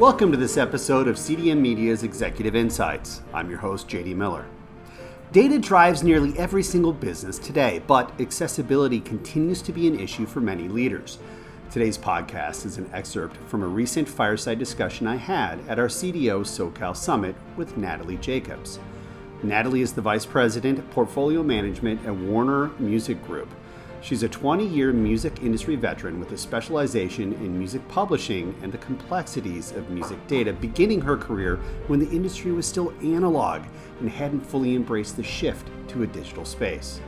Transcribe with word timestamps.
Welcome 0.00 0.30
to 0.30 0.38
this 0.38 0.56
episode 0.56 1.08
of 1.08 1.16
CDM 1.16 1.58
Media's 1.60 2.04
Executive 2.04 2.56
Insights. 2.56 3.20
I'm 3.34 3.50
your 3.50 3.58
host, 3.58 3.86
JD 3.86 4.16
Miller. 4.16 4.46
Data 5.30 5.58
drives 5.58 6.02
nearly 6.02 6.32
every 6.38 6.62
single 6.62 6.94
business 6.94 7.38
today, 7.38 7.82
but 7.86 8.18
accessibility 8.18 9.00
continues 9.00 9.60
to 9.60 9.72
be 9.74 9.86
an 9.86 10.00
issue 10.00 10.24
for 10.24 10.40
many 10.40 10.68
leaders. 10.68 11.18
Today's 11.70 11.98
podcast 11.98 12.64
is 12.64 12.78
an 12.78 12.88
excerpt 12.94 13.36
from 13.46 13.62
a 13.62 13.66
recent 13.66 14.08
fireside 14.08 14.58
discussion 14.58 15.06
I 15.06 15.16
had 15.16 15.60
at 15.68 15.78
our 15.78 15.88
CDO 15.88 16.44
SoCal 16.46 16.96
Summit 16.96 17.36
with 17.58 17.76
Natalie 17.76 18.16
Jacobs. 18.16 18.78
Natalie 19.42 19.82
is 19.82 19.92
the 19.92 20.00
Vice 20.00 20.24
President, 20.24 20.90
Portfolio 20.92 21.42
Management 21.42 22.06
at 22.06 22.16
Warner 22.16 22.70
Music 22.78 23.22
Group. 23.26 23.50
She's 24.02 24.22
a 24.22 24.28
20 24.28 24.66
year 24.66 24.92
music 24.92 25.42
industry 25.42 25.76
veteran 25.76 26.18
with 26.18 26.32
a 26.32 26.38
specialization 26.38 27.34
in 27.34 27.58
music 27.58 27.86
publishing 27.88 28.54
and 28.62 28.72
the 28.72 28.78
complexities 28.78 29.72
of 29.72 29.90
music 29.90 30.26
data, 30.26 30.54
beginning 30.54 31.02
her 31.02 31.18
career 31.18 31.56
when 31.86 32.00
the 32.00 32.08
industry 32.08 32.50
was 32.50 32.66
still 32.66 32.94
analog 33.02 33.62
and 34.00 34.08
hadn't 34.08 34.40
fully 34.40 34.74
embraced 34.74 35.16
the 35.16 35.22
shift 35.22 35.68
to 35.88 36.02
a 36.02 36.06
digital 36.06 36.46
space. 36.46 37.00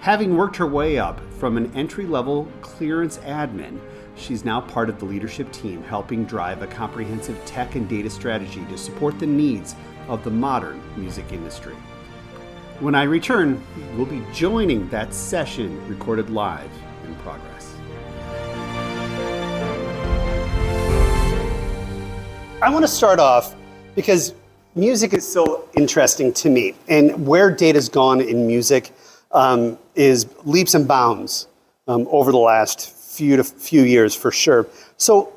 Having 0.00 0.36
worked 0.36 0.56
her 0.56 0.66
way 0.66 0.98
up 0.98 1.20
from 1.34 1.58
an 1.58 1.70
entry 1.76 2.06
level 2.06 2.48
clearance 2.62 3.18
admin, 3.18 3.78
she's 4.16 4.46
now 4.46 4.62
part 4.62 4.88
of 4.88 4.98
the 4.98 5.04
leadership 5.04 5.52
team 5.52 5.82
helping 5.82 6.24
drive 6.24 6.62
a 6.62 6.66
comprehensive 6.68 7.38
tech 7.44 7.74
and 7.74 7.86
data 7.86 8.08
strategy 8.08 8.64
to 8.70 8.78
support 8.78 9.18
the 9.18 9.26
needs 9.26 9.74
of 10.08 10.24
the 10.24 10.30
modern 10.30 10.80
music 10.96 11.30
industry. 11.32 11.76
When 12.80 12.94
I 12.94 13.02
return, 13.02 13.60
we'll 13.96 14.06
be 14.06 14.22
joining 14.32 14.88
that 14.90 15.12
session 15.12 15.84
recorded 15.88 16.30
live 16.30 16.70
in 17.04 17.12
progress. 17.16 17.74
I 22.62 22.70
want 22.70 22.84
to 22.84 22.88
start 22.88 23.18
off 23.18 23.56
because 23.96 24.32
music 24.76 25.12
is 25.12 25.26
so 25.26 25.68
interesting 25.76 26.32
to 26.34 26.50
me, 26.50 26.76
and 26.86 27.26
where 27.26 27.50
data's 27.50 27.88
gone 27.88 28.20
in 28.20 28.46
music 28.46 28.92
um, 29.32 29.76
is 29.96 30.28
leaps 30.44 30.74
and 30.74 30.86
bounds 30.86 31.48
um, 31.88 32.06
over 32.12 32.30
the 32.30 32.38
last 32.38 32.90
few 32.90 33.36
to 33.36 33.42
few 33.42 33.82
years 33.82 34.14
for 34.14 34.30
sure. 34.30 34.68
So, 34.98 35.32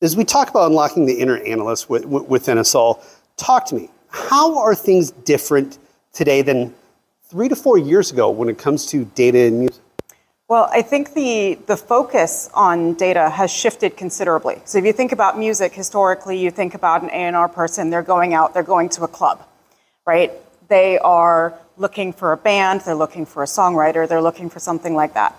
as 0.00 0.16
we 0.16 0.24
talk 0.24 0.50
about 0.50 0.66
unlocking 0.66 1.06
the 1.06 1.20
inner 1.20 1.36
analyst 1.36 1.88
within 1.88 2.58
us 2.58 2.74
all, 2.74 3.00
talk 3.36 3.64
to 3.66 3.76
me. 3.76 3.90
How 4.08 4.58
are 4.58 4.74
things 4.74 5.12
different 5.12 5.78
today 6.12 6.42
than 6.42 6.74
three 7.24 7.48
to 7.48 7.56
four 7.56 7.78
years 7.78 8.12
ago 8.12 8.30
when 8.30 8.48
it 8.48 8.58
comes 8.58 8.86
to 8.86 9.04
data 9.04 9.38
and 9.38 9.60
music? 9.60 9.82
Well, 10.48 10.68
I 10.70 10.82
think 10.82 11.14
the, 11.14 11.58
the 11.66 11.78
focus 11.78 12.50
on 12.52 12.94
data 12.94 13.30
has 13.30 13.50
shifted 13.50 13.96
considerably. 13.96 14.60
So 14.66 14.76
if 14.76 14.84
you 14.84 14.92
think 14.92 15.12
about 15.12 15.38
music 15.38 15.72
historically, 15.72 16.38
you 16.38 16.50
think 16.50 16.74
about 16.74 17.02
an 17.02 17.08
A&R 17.08 17.48
person, 17.48 17.88
they're 17.88 18.02
going 18.02 18.34
out, 18.34 18.52
they're 18.52 18.62
going 18.62 18.90
to 18.90 19.04
a 19.04 19.08
club, 19.08 19.42
right? 20.06 20.30
They 20.68 20.98
are 20.98 21.58
looking 21.78 22.12
for 22.12 22.32
a 22.32 22.36
band, 22.36 22.82
they're 22.82 22.94
looking 22.94 23.24
for 23.24 23.42
a 23.42 23.46
songwriter, 23.46 24.06
they're 24.06 24.20
looking 24.20 24.50
for 24.50 24.58
something 24.58 24.94
like 24.94 25.14
that. 25.14 25.34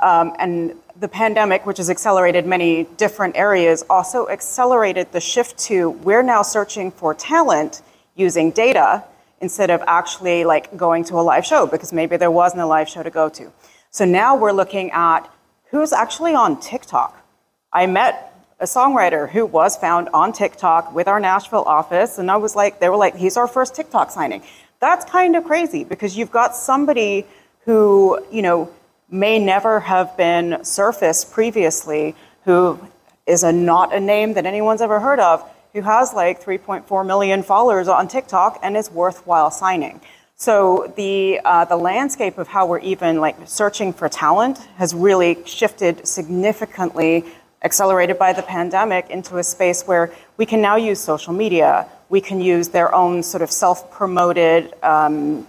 Um, 0.00 0.36
and 0.38 0.74
the 1.00 1.08
pandemic, 1.08 1.64
which 1.64 1.78
has 1.78 1.88
accelerated 1.88 2.46
many 2.46 2.84
different 2.98 3.36
areas, 3.36 3.84
also 3.88 4.28
accelerated 4.28 5.10
the 5.12 5.20
shift 5.20 5.56
to 5.60 5.90
we're 5.90 6.22
now 6.22 6.42
searching 6.42 6.90
for 6.90 7.14
talent 7.14 7.80
using 8.16 8.50
data 8.50 9.02
instead 9.40 9.70
of 9.70 9.82
actually 9.86 10.44
like 10.44 10.76
going 10.76 11.04
to 11.04 11.14
a 11.14 11.22
live 11.22 11.46
show 11.46 11.66
because 11.66 11.92
maybe 11.92 12.16
there 12.16 12.30
wasn't 12.30 12.60
a 12.60 12.66
live 12.66 12.88
show 12.88 13.02
to 13.02 13.10
go 13.10 13.28
to. 13.28 13.52
So 13.90 14.04
now 14.04 14.36
we're 14.36 14.52
looking 14.52 14.90
at 14.90 15.30
who's 15.70 15.92
actually 15.92 16.34
on 16.34 16.60
TikTok. 16.60 17.24
I 17.72 17.86
met 17.86 18.34
a 18.60 18.64
songwriter 18.64 19.28
who 19.28 19.46
was 19.46 19.76
found 19.76 20.08
on 20.12 20.32
TikTok 20.32 20.94
with 20.94 21.06
our 21.06 21.20
Nashville 21.20 21.62
office, 21.62 22.18
and 22.18 22.30
I 22.30 22.36
was 22.36 22.56
like, 22.56 22.80
they 22.80 22.88
were 22.88 22.96
like, 22.96 23.14
he's 23.14 23.36
our 23.36 23.46
first 23.46 23.74
TikTok 23.74 24.10
signing. 24.10 24.42
That's 24.80 25.04
kind 25.04 25.36
of 25.36 25.44
crazy 25.44 25.84
because 25.84 26.16
you've 26.16 26.32
got 26.32 26.56
somebody 26.56 27.26
who, 27.64 28.24
you 28.32 28.42
know, 28.42 28.70
may 29.10 29.38
never 29.38 29.80
have 29.80 30.16
been 30.16 30.64
surfaced 30.64 31.32
previously, 31.32 32.14
who 32.44 32.78
is 33.26 33.42
a, 33.42 33.52
not 33.52 33.94
a 33.94 34.00
name 34.00 34.34
that 34.34 34.46
anyone's 34.46 34.80
ever 34.80 35.00
heard 35.00 35.20
of, 35.20 35.48
who 35.78 35.84
has 35.84 36.12
like 36.12 36.42
3.4 36.42 37.06
million 37.06 37.42
followers 37.44 37.86
on 37.86 38.08
TikTok 38.08 38.58
and 38.62 38.76
is 38.76 38.90
worthwhile 38.90 39.50
signing. 39.50 40.00
So 40.34 40.92
the 40.96 41.40
uh, 41.44 41.64
the 41.66 41.76
landscape 41.76 42.38
of 42.38 42.48
how 42.48 42.66
we're 42.66 42.80
even 42.80 43.20
like 43.20 43.36
searching 43.46 43.92
for 43.92 44.08
talent 44.08 44.58
has 44.76 44.92
really 44.92 45.38
shifted 45.44 46.06
significantly, 46.06 47.24
accelerated 47.62 48.18
by 48.18 48.32
the 48.32 48.42
pandemic, 48.42 49.10
into 49.10 49.38
a 49.38 49.44
space 49.44 49.84
where 49.84 50.12
we 50.36 50.46
can 50.46 50.60
now 50.60 50.76
use 50.76 50.98
social 51.00 51.32
media. 51.32 51.86
We 52.08 52.20
can 52.20 52.40
use 52.40 52.68
their 52.68 52.92
own 52.94 53.22
sort 53.22 53.42
of 53.42 53.50
self-promoted 53.50 54.74
um, 54.82 55.46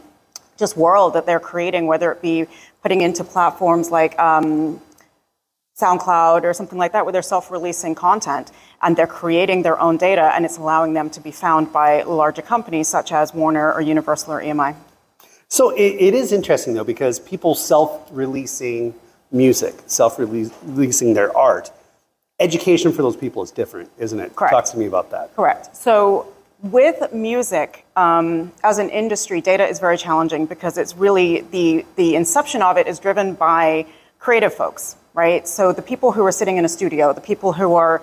just 0.58 0.78
world 0.78 1.14
that 1.14 1.26
they're 1.26 1.40
creating, 1.40 1.88
whether 1.88 2.12
it 2.12 2.22
be 2.22 2.46
putting 2.84 3.02
into 3.02 3.24
platforms 3.24 3.90
like 3.90 4.18
um, 4.20 4.82
SoundCloud 5.80 6.44
or 6.44 6.54
something 6.54 6.78
like 6.78 6.92
that, 6.92 7.06
where 7.06 7.14
they're 7.14 7.22
self-releasing 7.22 7.96
content 7.96 8.52
and 8.82 8.96
they're 8.96 9.08
creating 9.08 9.64
their 9.64 9.80
own 9.80 9.98
data 9.98 10.32
and 10.36 10.46
it's 10.46 10.58
allowing 10.58 10.94
them 10.94 11.10
to 11.12 11.22
be 11.22 11.32
found 11.32 11.72
by 11.72 12.04
larger 12.04 12.42
companies 12.42 12.88
such 12.88 13.12
as 13.12 13.34
Warner 13.34 13.72
or 13.74 13.82
Universal 13.82 14.34
or 14.34 14.42
EMI. 14.42 14.76
So 15.48 15.72
it, 15.72 15.96
it 16.00 16.14
is 16.14 16.32
interesting 16.32 16.74
though 16.74 16.84
because 16.84 17.20
people 17.20 17.56
self-releasing 17.56 18.94
music, 19.32 19.76
self-releasing 19.88 21.14
their 21.14 21.36
art, 21.36 21.72
education 22.40 22.92
for 22.92 23.02
those 23.02 23.18
people 23.18 23.44
is 23.44 23.52
different, 23.52 23.90
isn't 23.98 24.20
it? 24.20 24.36
Correct. 24.36 24.54
Talk 24.54 24.66
to 24.66 24.78
me 24.78 24.86
about 24.86 25.12
that. 25.12 25.36
Correct. 25.36 25.76
So 25.76 26.32
with 26.62 27.14
music 27.14 27.86
um, 27.96 28.52
as 28.64 28.80
an 28.80 28.90
industry, 28.90 29.42
data 29.42 29.66
is 29.66 29.80
very 29.80 29.98
challenging 29.98 30.46
because 30.46 30.78
it's 30.78 30.96
really 30.96 31.42
the 31.42 31.86
the 31.96 32.16
inception 32.16 32.62
of 32.62 32.78
it 32.78 32.88
is 32.88 33.00
driven 33.00 33.34
by 33.34 33.86
creative 34.20 34.54
folks, 34.54 34.96
right? 35.20 35.46
So 35.46 35.74
the 35.74 35.82
people 35.82 36.14
who 36.14 36.24
are 36.26 36.32
sitting 36.32 36.56
in 36.56 36.64
a 36.64 36.70
studio, 36.70 37.12
the 37.12 37.28
people 37.32 37.52
who 37.52 37.76
are 37.76 38.02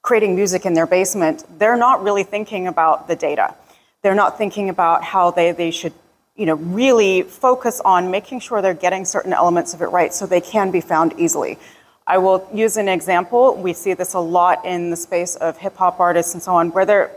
creating 0.00 0.34
music 0.34 0.64
in 0.64 0.72
their 0.72 0.86
basement, 0.86 1.44
they're 1.58 1.76
not 1.76 2.02
really 2.02 2.24
thinking 2.24 2.66
about 2.66 3.06
the 3.06 3.14
data. 3.14 3.54
They're 4.02 4.14
not 4.14 4.38
thinking 4.38 4.70
about 4.70 5.04
how 5.04 5.30
they, 5.30 5.52
they 5.52 5.70
should 5.70 5.92
you 6.36 6.46
know, 6.46 6.54
really 6.54 7.20
focus 7.20 7.82
on 7.84 8.10
making 8.10 8.40
sure 8.40 8.62
they're 8.62 8.82
getting 8.86 9.04
certain 9.04 9.34
elements 9.34 9.74
of 9.74 9.82
it 9.82 9.90
right 9.98 10.12
so 10.14 10.24
they 10.24 10.40
can 10.40 10.70
be 10.70 10.80
found 10.80 11.12
easily. 11.18 11.58
I 12.06 12.16
will 12.16 12.48
use 12.52 12.78
an 12.78 12.88
example. 12.88 13.54
We 13.54 13.74
see 13.74 13.92
this 13.92 14.14
a 14.14 14.18
lot 14.18 14.64
in 14.64 14.88
the 14.88 14.96
space 14.96 15.36
of 15.36 15.58
hip 15.58 15.76
hop 15.76 16.00
artists 16.00 16.32
and 16.32 16.42
so 16.42 16.54
on, 16.54 16.70
where 16.70 16.86
they're 16.86 17.10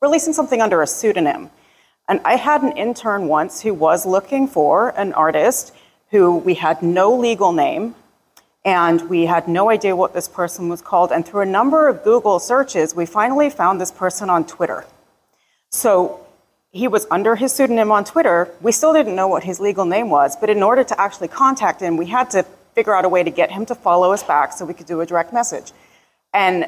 releasing 0.00 0.32
something 0.32 0.62
under 0.62 0.80
a 0.80 0.86
pseudonym. 0.86 1.50
And 2.08 2.20
I 2.24 2.36
had 2.36 2.62
an 2.62 2.76
intern 2.76 3.26
once 3.26 3.62
who 3.62 3.74
was 3.74 4.06
looking 4.06 4.46
for 4.46 4.90
an 4.90 5.12
artist 5.12 5.74
who 6.12 6.36
we 6.36 6.54
had 6.54 6.82
no 6.82 7.12
legal 7.16 7.52
name, 7.52 7.96
and 8.66 9.08
we 9.08 9.26
had 9.26 9.46
no 9.46 9.70
idea 9.70 9.94
what 9.94 10.12
this 10.12 10.26
person 10.26 10.68
was 10.68 10.82
called. 10.82 11.12
And 11.12 11.24
through 11.24 11.42
a 11.42 11.46
number 11.46 11.88
of 11.88 12.02
Google 12.02 12.40
searches, 12.40 12.96
we 12.96 13.06
finally 13.06 13.48
found 13.48 13.80
this 13.80 13.92
person 13.92 14.28
on 14.28 14.44
Twitter. 14.44 14.84
So 15.70 16.26
he 16.72 16.88
was 16.88 17.06
under 17.08 17.36
his 17.36 17.52
pseudonym 17.52 17.92
on 17.92 18.04
Twitter. 18.04 18.50
We 18.60 18.72
still 18.72 18.92
didn't 18.92 19.14
know 19.14 19.28
what 19.28 19.44
his 19.44 19.60
legal 19.60 19.84
name 19.84 20.10
was, 20.10 20.34
but 20.34 20.50
in 20.50 20.64
order 20.64 20.82
to 20.82 21.00
actually 21.00 21.28
contact 21.28 21.80
him, 21.80 21.96
we 21.96 22.06
had 22.06 22.28
to 22.30 22.42
figure 22.74 22.92
out 22.92 23.04
a 23.04 23.08
way 23.08 23.22
to 23.22 23.30
get 23.30 23.52
him 23.52 23.66
to 23.66 23.74
follow 23.76 24.10
us 24.10 24.24
back 24.24 24.52
so 24.52 24.66
we 24.66 24.74
could 24.74 24.86
do 24.86 25.00
a 25.00 25.06
direct 25.06 25.32
message. 25.32 25.70
And 26.34 26.66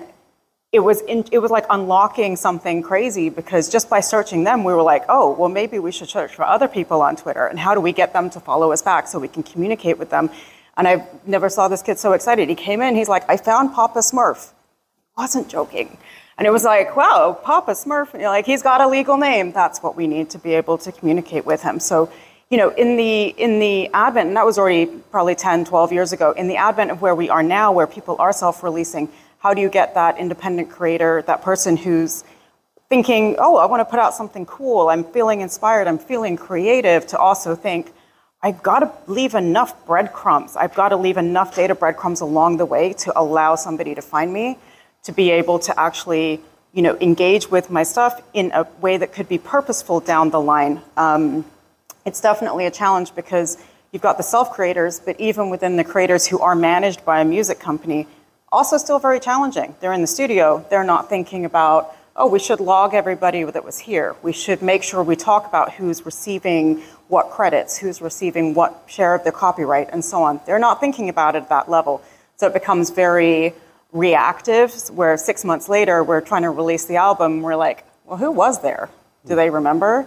it 0.70 0.78
was 0.78 1.00
in, 1.00 1.24
it 1.32 1.40
was 1.40 1.50
like 1.50 1.66
unlocking 1.68 2.36
something 2.36 2.80
crazy 2.80 3.28
because 3.28 3.68
just 3.68 3.90
by 3.90 4.00
searching 4.00 4.44
them, 4.44 4.62
we 4.62 4.72
were 4.72 4.82
like, 4.82 5.04
oh, 5.08 5.32
well, 5.32 5.48
maybe 5.48 5.80
we 5.80 5.90
should 5.90 6.08
search 6.08 6.32
for 6.32 6.44
other 6.44 6.68
people 6.68 7.02
on 7.02 7.16
Twitter. 7.16 7.46
And 7.46 7.58
how 7.58 7.74
do 7.74 7.80
we 7.80 7.92
get 7.92 8.12
them 8.12 8.30
to 8.30 8.38
follow 8.38 8.70
us 8.70 8.82
back 8.82 9.08
so 9.08 9.18
we 9.18 9.28
can 9.28 9.42
communicate 9.42 9.98
with 9.98 10.10
them? 10.10 10.30
And 10.78 10.88
I 10.88 11.04
never 11.26 11.50
saw 11.50 11.68
this 11.68 11.82
kid 11.82 11.98
so 11.98 12.12
excited. 12.12 12.48
He 12.48 12.54
came 12.54 12.80
in, 12.80 12.94
he's 12.94 13.08
like, 13.08 13.28
I 13.28 13.36
found 13.36 13.74
Papa 13.74 13.98
Smurf. 13.98 14.52
I 15.16 15.22
wasn't 15.22 15.48
joking. 15.48 15.98
And 16.38 16.46
it 16.46 16.50
was 16.50 16.62
like, 16.62 16.96
wow, 16.96 17.38
Papa 17.42 17.72
Smurf. 17.72 18.14
And 18.14 18.22
you're 18.22 18.30
like, 18.30 18.46
he's 18.46 18.62
got 18.62 18.80
a 18.80 18.86
legal 18.86 19.16
name. 19.16 19.50
That's 19.50 19.82
what 19.82 19.96
we 19.96 20.06
need 20.06 20.30
to 20.30 20.38
be 20.38 20.54
able 20.54 20.78
to 20.78 20.92
communicate 20.92 21.44
with 21.44 21.62
him. 21.62 21.80
So, 21.80 22.10
you 22.48 22.56
know, 22.56 22.70
in 22.70 22.96
the 22.96 23.24
in 23.26 23.58
the 23.58 23.88
advent, 23.92 24.28
and 24.28 24.36
that 24.36 24.46
was 24.46 24.56
already 24.56 24.86
probably 24.86 25.34
10, 25.34 25.64
12 25.64 25.92
years 25.92 26.12
ago, 26.12 26.30
in 26.30 26.46
the 26.46 26.56
advent 26.56 26.92
of 26.92 27.02
where 27.02 27.14
we 27.14 27.28
are 27.28 27.42
now, 27.42 27.72
where 27.72 27.88
people 27.88 28.16
are 28.20 28.32
self-releasing, 28.32 29.08
how 29.40 29.52
do 29.52 29.60
you 29.60 29.68
get 29.68 29.94
that 29.94 30.16
independent 30.16 30.70
creator, 30.70 31.22
that 31.26 31.42
person 31.42 31.76
who's 31.76 32.22
thinking, 32.88 33.36
oh, 33.38 33.56
I 33.56 33.66
want 33.66 33.80
to 33.80 33.84
put 33.84 33.98
out 33.98 34.14
something 34.14 34.46
cool, 34.46 34.88
I'm 34.88 35.04
feeling 35.04 35.40
inspired, 35.42 35.88
I'm 35.88 35.98
feeling 35.98 36.36
creative, 36.36 37.06
to 37.08 37.18
also 37.18 37.54
think, 37.54 37.92
I've 38.40 38.62
got 38.62 38.80
to 38.80 39.12
leave 39.12 39.34
enough 39.34 39.84
breadcrumbs. 39.86 40.56
I've 40.56 40.74
got 40.74 40.90
to 40.90 40.96
leave 40.96 41.16
enough 41.16 41.56
data 41.56 41.74
breadcrumbs 41.74 42.20
along 42.20 42.58
the 42.58 42.66
way 42.66 42.92
to 43.04 43.18
allow 43.18 43.56
somebody 43.56 43.94
to 43.96 44.02
find 44.02 44.32
me, 44.32 44.58
to 45.04 45.12
be 45.12 45.30
able 45.30 45.58
to 45.60 45.78
actually, 45.78 46.40
you 46.72 46.82
know, 46.82 46.96
engage 47.00 47.50
with 47.50 47.68
my 47.68 47.82
stuff 47.82 48.22
in 48.34 48.52
a 48.54 48.66
way 48.80 48.96
that 48.96 49.12
could 49.12 49.28
be 49.28 49.38
purposeful 49.38 49.98
down 49.98 50.30
the 50.30 50.40
line. 50.40 50.80
Um, 50.96 51.44
it's 52.04 52.20
definitely 52.20 52.66
a 52.66 52.70
challenge 52.70 53.14
because 53.16 53.58
you've 53.90 54.02
got 54.02 54.18
the 54.18 54.22
self 54.22 54.52
creators, 54.52 55.00
but 55.00 55.18
even 55.20 55.50
within 55.50 55.76
the 55.76 55.84
creators 55.84 56.26
who 56.26 56.38
are 56.38 56.54
managed 56.54 57.04
by 57.04 57.20
a 57.20 57.24
music 57.24 57.58
company, 57.58 58.06
Also, 58.50 58.78
still 58.78 58.98
very 58.98 59.20
challenging. 59.20 59.74
They're 59.80 59.92
in 59.92 60.00
the 60.00 60.06
studio, 60.06 60.64
they're 60.70 60.84
not 60.84 61.10
thinking 61.10 61.44
about, 61.44 61.94
oh, 62.16 62.26
we 62.26 62.38
should 62.38 62.60
log 62.60 62.94
everybody 62.94 63.44
that 63.44 63.62
was 63.62 63.78
here. 63.78 64.16
We 64.22 64.32
should 64.32 64.62
make 64.62 64.82
sure 64.82 65.02
we 65.02 65.16
talk 65.16 65.46
about 65.46 65.72
who's 65.72 66.06
receiving 66.06 66.82
what 67.08 67.30
credits, 67.30 67.78
who's 67.78 68.00
receiving 68.00 68.54
what 68.54 68.84
share 68.86 69.14
of 69.14 69.24
the 69.24 69.32
copyright, 69.32 69.88
and 69.92 70.04
so 70.04 70.22
on. 70.22 70.40
They're 70.46 70.58
not 70.58 70.80
thinking 70.80 71.08
about 71.08 71.34
it 71.34 71.42
at 71.42 71.48
that 71.48 71.70
level. 71.70 72.02
So 72.36 72.46
it 72.46 72.52
becomes 72.52 72.90
very 72.90 73.54
reactive, 73.92 74.72
where 74.90 75.16
six 75.16 75.44
months 75.44 75.68
later, 75.68 76.04
we're 76.04 76.20
trying 76.20 76.42
to 76.42 76.50
release 76.50 76.84
the 76.84 76.96
album, 76.96 77.42
we're 77.42 77.56
like, 77.56 77.84
well, 78.04 78.18
who 78.18 78.30
was 78.30 78.60
there? 78.60 78.90
Do 79.26 79.34
they 79.34 79.50
remember? 79.50 80.06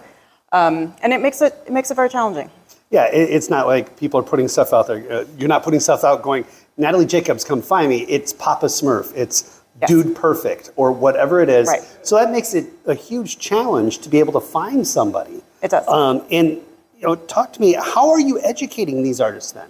Um, 0.52 0.94
and 1.02 1.12
it 1.12 1.20
makes 1.20 1.42
it, 1.42 1.54
it 1.66 1.72
makes 1.72 1.90
it 1.90 1.94
very 1.94 2.08
challenging. 2.08 2.50
Yeah, 2.90 3.06
it, 3.06 3.30
it's 3.30 3.50
not 3.50 3.66
like 3.66 3.96
people 3.96 4.20
are 4.20 4.24
putting 4.24 4.48
stuff 4.48 4.72
out 4.72 4.86
there. 4.86 5.10
Uh, 5.10 5.24
you're 5.38 5.48
not 5.48 5.62
putting 5.62 5.80
stuff 5.80 6.04
out 6.04 6.22
going, 6.22 6.44
Natalie 6.76 7.06
Jacobs, 7.06 7.44
come 7.44 7.62
find 7.62 7.88
me. 7.88 8.02
It's 8.02 8.32
Papa 8.32 8.66
Smurf. 8.66 9.12
It's 9.16 9.60
yes. 9.80 9.88
Dude 9.88 10.14
Perfect 10.14 10.70
or 10.76 10.92
whatever 10.92 11.40
it 11.40 11.48
is. 11.48 11.68
Right. 11.68 11.82
So 12.02 12.16
that 12.16 12.30
makes 12.30 12.54
it 12.54 12.66
a 12.86 12.94
huge 12.94 13.38
challenge 13.38 13.98
to 13.98 14.08
be 14.08 14.18
able 14.18 14.32
to 14.34 14.40
find 14.40 14.86
somebody. 14.86 15.42
It 15.62 15.70
does. 15.70 15.86
Um, 15.88 16.24
and 16.30 16.60
you 17.02 17.08
know, 17.08 17.16
talk 17.16 17.52
to 17.54 17.60
me. 17.60 17.74
How 17.74 18.10
are 18.10 18.20
you 18.20 18.40
educating 18.40 19.02
these 19.02 19.20
artists 19.20 19.52
then? 19.52 19.68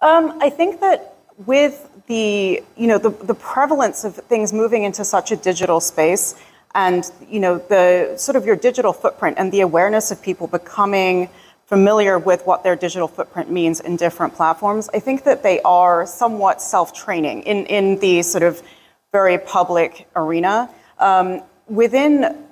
Um, 0.00 0.36
I 0.42 0.50
think 0.50 0.80
that 0.80 1.14
with 1.46 1.88
the 2.08 2.62
you 2.76 2.86
know 2.86 2.98
the, 2.98 3.10
the 3.10 3.34
prevalence 3.34 4.04
of 4.04 4.16
things 4.16 4.52
moving 4.52 4.82
into 4.82 5.04
such 5.04 5.30
a 5.30 5.36
digital 5.36 5.80
space, 5.80 6.34
and 6.74 7.10
you 7.28 7.38
know 7.38 7.58
the 7.58 8.16
sort 8.16 8.36
of 8.36 8.44
your 8.44 8.56
digital 8.56 8.92
footprint 8.92 9.36
and 9.38 9.52
the 9.52 9.60
awareness 9.60 10.10
of 10.10 10.20
people 10.20 10.48
becoming 10.48 11.28
familiar 11.66 12.18
with 12.18 12.44
what 12.46 12.62
their 12.64 12.76
digital 12.76 13.08
footprint 13.08 13.50
means 13.50 13.80
in 13.80 13.96
different 13.96 14.34
platforms, 14.34 14.88
I 14.94 15.00
think 15.00 15.24
that 15.24 15.42
they 15.42 15.60
are 15.62 16.06
somewhat 16.06 16.62
self-training 16.62 17.42
in, 17.42 17.66
in 17.66 17.98
the 17.98 18.22
sort 18.22 18.44
of 18.44 18.62
very 19.10 19.36
public 19.36 20.06
arena. 20.14 20.70
Um, 21.00 21.42
within 21.66 22.46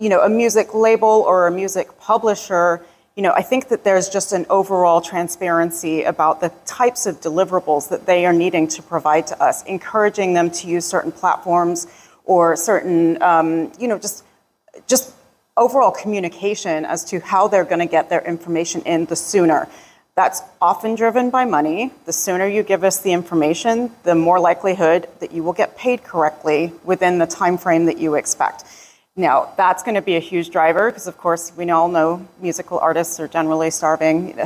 you 0.00 0.08
know, 0.08 0.20
a 0.20 0.28
music 0.28 0.74
label 0.74 1.24
or 1.26 1.46
a 1.46 1.50
music 1.50 1.96
publisher, 2.00 2.84
you 3.16 3.22
know, 3.22 3.32
I 3.32 3.40
think 3.40 3.68
that 3.68 3.82
there's 3.82 4.10
just 4.10 4.32
an 4.32 4.44
overall 4.50 5.00
transparency 5.00 6.02
about 6.02 6.42
the 6.42 6.52
types 6.66 7.06
of 7.06 7.18
deliverables 7.22 7.88
that 7.88 8.04
they 8.04 8.26
are 8.26 8.32
needing 8.32 8.68
to 8.68 8.82
provide 8.82 9.26
to 9.28 9.42
us, 9.42 9.64
encouraging 9.64 10.34
them 10.34 10.50
to 10.50 10.68
use 10.68 10.84
certain 10.84 11.10
platforms 11.10 11.86
or 12.26 12.56
certain, 12.56 13.20
um, 13.22 13.72
you 13.78 13.88
know, 13.88 13.98
just 13.98 14.22
just 14.86 15.14
overall 15.56 15.90
communication 15.90 16.84
as 16.84 17.04
to 17.04 17.18
how 17.20 17.48
they're 17.48 17.64
going 17.64 17.78
to 17.78 17.86
get 17.86 18.10
their 18.10 18.20
information 18.20 18.82
in 18.82 19.06
the 19.06 19.16
sooner. 19.16 19.66
That's 20.14 20.42
often 20.60 20.94
driven 20.94 21.30
by 21.30 21.46
money. 21.46 21.92
The 22.04 22.12
sooner 22.12 22.46
you 22.46 22.62
give 22.62 22.84
us 22.84 23.00
the 23.00 23.12
information, 23.12 23.90
the 24.02 24.14
more 24.14 24.38
likelihood 24.38 25.08
that 25.20 25.32
you 25.32 25.42
will 25.42 25.54
get 25.54 25.78
paid 25.78 26.04
correctly 26.04 26.74
within 26.84 27.18
the 27.18 27.26
time 27.26 27.56
frame 27.56 27.86
that 27.86 27.96
you 27.96 28.14
expect. 28.14 28.64
Now, 29.16 29.52
that's 29.56 29.82
going 29.82 29.94
to 29.94 30.02
be 30.02 30.16
a 30.16 30.20
huge 30.20 30.50
driver 30.50 30.90
because, 30.90 31.06
of 31.06 31.16
course, 31.16 31.50
we 31.56 31.68
all 31.70 31.88
know 31.88 32.28
musical 32.40 32.78
artists 32.78 33.18
are 33.18 33.28
generally 33.28 33.70
starving. 33.70 34.38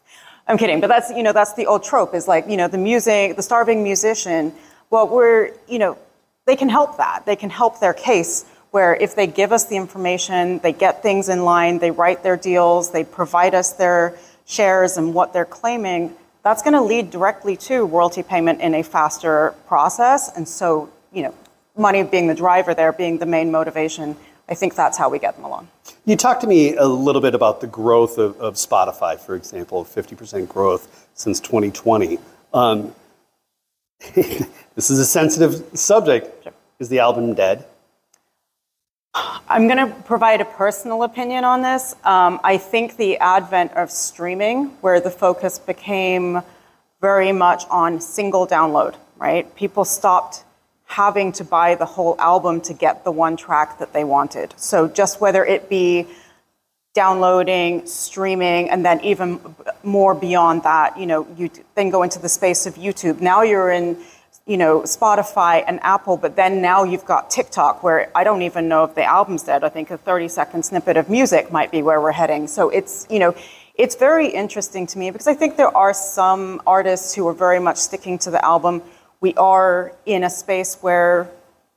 I'm 0.46 0.58
kidding, 0.58 0.80
but 0.80 0.86
that's 0.86 1.10
you 1.10 1.22
know 1.22 1.32
that's 1.32 1.54
the 1.54 1.66
old 1.66 1.82
trope 1.82 2.14
is 2.14 2.26
like 2.26 2.48
you 2.48 2.56
know 2.56 2.68
the 2.68 2.78
music, 2.78 3.36
the 3.36 3.42
starving 3.42 3.82
musician. 3.82 4.54
Well, 4.88 5.06
we're 5.06 5.52
you 5.68 5.78
know 5.78 5.98
they 6.46 6.56
can 6.56 6.70
help 6.70 6.96
that. 6.96 7.26
They 7.26 7.36
can 7.36 7.50
help 7.50 7.80
their 7.80 7.92
case 7.92 8.46
where 8.70 8.94
if 8.94 9.14
they 9.14 9.26
give 9.26 9.52
us 9.52 9.66
the 9.66 9.76
information, 9.76 10.58
they 10.58 10.72
get 10.72 11.02
things 11.02 11.28
in 11.28 11.44
line, 11.44 11.78
they 11.78 11.90
write 11.90 12.22
their 12.22 12.36
deals, 12.36 12.90
they 12.90 13.04
provide 13.04 13.54
us 13.54 13.72
their 13.72 14.16
shares 14.46 14.96
and 14.96 15.14
what 15.14 15.32
they're 15.32 15.44
claiming, 15.44 16.14
that's 16.42 16.62
going 16.62 16.74
to 16.74 16.82
lead 16.82 17.10
directly 17.10 17.56
to 17.56 17.84
royalty 17.84 18.22
payment 18.22 18.60
in 18.60 18.74
a 18.74 18.82
faster 18.82 19.54
process. 19.66 20.34
And 20.34 20.48
so, 20.48 20.90
you 21.12 21.22
know, 21.22 21.34
money 21.78 22.02
being 22.02 22.26
the 22.26 22.34
driver 22.34 22.74
there, 22.74 22.92
being 22.92 23.18
the 23.18 23.26
main 23.26 23.50
motivation, 23.50 24.16
I 24.48 24.54
think 24.54 24.74
that's 24.74 24.96
how 24.96 25.08
we 25.08 25.18
get 25.18 25.36
them 25.36 25.44
along. 25.44 25.68
You 26.04 26.16
talked 26.16 26.40
to 26.40 26.46
me 26.46 26.74
a 26.74 26.86
little 26.86 27.20
bit 27.20 27.34
about 27.34 27.60
the 27.60 27.66
growth 27.66 28.18
of, 28.18 28.40
of 28.40 28.54
Spotify, 28.54 29.18
for 29.18 29.34
example, 29.34 29.84
50% 29.84 30.48
growth 30.48 31.08
since 31.14 31.38
2020. 31.40 32.18
Um, 32.54 32.94
this 34.14 34.90
is 34.90 34.98
a 34.98 35.04
sensitive 35.04 35.78
subject. 35.78 36.44
Sure. 36.44 36.52
Is 36.78 36.88
the 36.88 37.00
album 37.00 37.34
dead? 37.34 37.64
I'm 39.48 39.66
going 39.66 39.78
to 39.78 39.92
provide 40.02 40.40
a 40.40 40.44
personal 40.44 41.02
opinion 41.02 41.44
on 41.44 41.62
this. 41.62 41.94
Um, 42.04 42.40
I 42.44 42.58
think 42.58 42.96
the 42.96 43.16
advent 43.18 43.72
of 43.72 43.90
streaming, 43.90 44.66
where 44.80 45.00
the 45.00 45.10
focus 45.10 45.58
became 45.58 46.42
very 47.00 47.32
much 47.32 47.64
on 47.70 48.00
single 48.00 48.46
download, 48.46 48.94
right? 49.16 49.52
People 49.56 49.84
stopped 49.84 50.44
having 50.88 51.30
to 51.32 51.44
buy 51.44 51.76
the 51.76 51.86
whole 51.86 52.16
album 52.18 52.60
to 52.62 52.74
get 52.74 53.04
the 53.04 53.12
one 53.12 53.36
track 53.36 53.78
that 53.78 53.92
they 53.92 54.02
wanted. 54.02 54.52
So 54.56 54.88
just 54.88 55.20
whether 55.20 55.44
it 55.44 55.68
be 55.68 56.08
downloading, 56.94 57.86
streaming, 57.86 58.70
and 58.70 58.84
then 58.84 59.00
even 59.02 59.38
more 59.84 60.14
beyond 60.14 60.64
that, 60.64 60.98
you 60.98 61.06
know, 61.06 61.28
you 61.36 61.50
then 61.76 61.90
go 61.90 62.02
into 62.02 62.18
the 62.18 62.28
space 62.28 62.66
of 62.66 62.74
YouTube. 62.74 63.20
Now 63.20 63.42
you're 63.42 63.70
in 63.70 63.98
you 64.48 64.56
know, 64.56 64.80
Spotify 64.80 65.62
and 65.66 65.78
Apple, 65.82 66.16
but 66.16 66.34
then 66.34 66.62
now 66.62 66.82
you've 66.82 67.04
got 67.04 67.30
TikTok, 67.30 67.82
where 67.82 68.10
I 68.14 68.24
don't 68.24 68.40
even 68.40 68.66
know 68.66 68.84
if 68.84 68.94
the 68.94 69.04
album's 69.04 69.42
dead. 69.42 69.62
I 69.62 69.68
think 69.68 69.90
a 69.90 69.98
30 69.98 70.28
second 70.28 70.64
snippet 70.64 70.96
of 70.96 71.10
music 71.10 71.52
might 71.52 71.70
be 71.70 71.82
where 71.82 72.00
we're 72.00 72.12
heading. 72.12 72.48
So 72.48 72.70
it's, 72.70 73.06
you 73.10 73.18
know, 73.18 73.36
it's 73.74 73.94
very 73.94 74.28
interesting 74.28 74.86
to 74.88 74.98
me 74.98 75.10
because 75.10 75.26
I 75.26 75.34
think 75.34 75.58
there 75.58 75.74
are 75.76 75.92
some 75.92 76.62
artists 76.66 77.14
who 77.14 77.28
are 77.28 77.34
very 77.34 77.60
much 77.60 77.76
sticking 77.76 78.18
to 78.20 78.30
the 78.30 78.42
album. 78.42 78.82
We 79.20 79.34
are 79.34 79.92
in 80.06 80.22
a 80.22 80.30
space 80.30 80.76
where, 80.80 81.28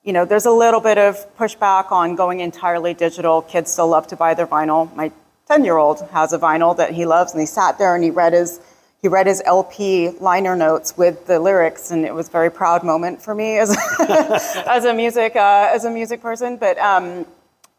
you 0.04 0.14
know, 0.14 0.26
there's 0.26 0.46
a 0.46 0.52
little 0.52 0.80
bit 0.80 1.00
of 1.00 1.16
pushback 1.38 1.92
on 1.92 2.16
going 2.16 2.40
entirely 2.40 2.94
digital. 2.94 3.42
Kids 3.42 3.72
still 3.72 3.88
love 3.88 4.06
to 4.08 4.16
buy 4.16 4.36
their 4.36 4.46
vinyl. 4.46 4.94
My 4.96 5.12
10 5.48 5.66
year 5.66 5.78
old 5.78 6.02
has 6.12 6.34
a 6.34 6.40
vinyl 6.40 6.78
that 6.78 6.92
he 6.92 7.06
loves, 7.06 7.32
and 7.32 7.42
he 7.42 7.48
sat 7.48 7.80
there 7.80 7.96
and 7.96 8.04
he 8.04 8.12
read 8.12 8.34
his 8.34 8.60
he 9.02 9.08
read 9.08 9.26
his 9.26 9.42
LP 9.46 10.12
liner 10.20 10.56
notes 10.56 10.96
with 10.96 11.26
the 11.26 11.40
lyrics, 11.40 11.90
and 11.90 12.06
it 12.06 12.14
was 12.14 12.28
a 12.28 12.32
very 12.32 12.52
proud 12.52 12.84
moment 12.84 13.24
for 13.24 13.34
me 13.34 13.58
as 13.58 13.76
as 14.00 14.86
a 14.86 14.94
music 14.94 15.36
uh, 15.36 15.70
as 15.74 15.84
a 15.84 15.90
music 15.90 16.22
person. 16.22 16.58
But 16.58 16.78
um, 16.78 17.26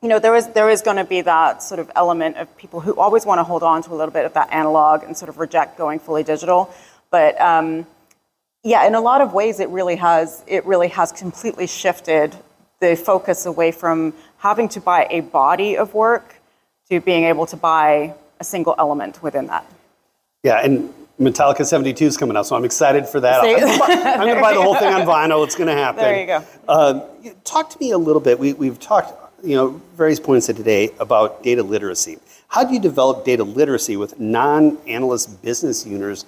you 0.03 0.09
know, 0.09 0.19
there 0.19 0.35
is 0.35 0.49
there 0.49 0.69
is 0.69 0.83
going 0.83 0.97
to 0.97 1.05
be 1.05 1.21
that 1.21 1.63
sort 1.63 1.79
of 1.79 1.89
element 1.95 2.37
of 2.37 2.55
people 2.57 2.81
who 2.81 2.99
always 2.99 3.25
want 3.25 3.39
to 3.39 3.45
hold 3.45 3.63
on 3.63 3.85
to 3.85 3.93
a 3.93 3.95
little 3.95 4.13
bit 4.13 4.25
of 4.25 4.35
that 4.35 4.53
analog 4.53 5.05
and 5.05 5.17
sort 5.17 5.29
of 5.29 5.39
reject 5.39 5.79
going 5.79 6.01
fully 6.01 6.25
digital. 6.25 6.75
But 7.11 7.41
um, 7.41 7.87
yeah, 8.65 8.87
in 8.87 8.95
a 8.95 9.01
lot 9.01 9.21
of 9.21 9.33
ways, 9.33 9.61
it 9.61 9.69
really 9.71 9.97
has 9.97 10.45
it 10.47 10.65
really 10.65 10.89
has 10.89 11.13
completely 11.13 11.67
shifted 11.67 12.37
the 12.81 12.97
focus 12.97 13.47
away 13.47 13.73
from 13.73 14.13
having 14.39 14.69
to 14.69 14.81
buy 14.81 15.07
a 15.11 15.21
body 15.21 15.77
of 15.77 15.95
work 15.95 16.37
to 16.91 17.01
being 17.01 17.25
able 17.25 17.47
to 17.47 17.57
buy 17.57 18.15
a 18.41 18.45
single 18.45 18.75
element 18.79 19.23
within 19.23 19.47
that. 19.47 19.65
Yeah, 20.43 20.65
and 20.65 20.93
Metallica 21.21 21.65
72 21.65 22.05
is 22.05 22.17
coming 22.17 22.37
out, 22.37 22.47
so 22.47 22.57
I'm 22.57 22.65
excited 22.65 23.07
for 23.07 23.21
that. 23.21 23.41
I'm 23.41 24.21
going 24.21 24.35
to 24.35 24.41
buy 24.41 24.55
the 24.55 24.63
whole 24.63 24.75
thing 24.75 24.93
on 24.93 25.03
vinyl. 25.07 25.45
It's 25.45 25.55
going 25.55 25.69
to 25.69 25.75
happen. 25.75 26.03
There 26.03 26.21
you 26.21 26.27
go. 26.27 26.45
Uh, 26.67 27.07
talk 27.45 27.71
to 27.71 27.79
me 27.79 27.93
a 27.93 27.99
little 27.99 28.21
bit. 28.21 28.39
We, 28.39 28.53
we've 28.55 28.81
talked, 28.81 29.13
you 29.45 29.55
know, 29.55 29.81
various 29.97 30.19
points 30.19 30.49
of 30.49 30.57
today 30.57 30.91
about 30.99 31.45
data 31.45 31.63
literacy. 31.63 32.19
How 32.49 32.65
do 32.65 32.75
you 32.75 32.81
develop 32.81 33.25
data 33.25 33.45
literacy 33.45 33.97
with 33.97 34.19
non-analyst 34.19 35.41
business 35.43 35.87
owners 35.87 36.25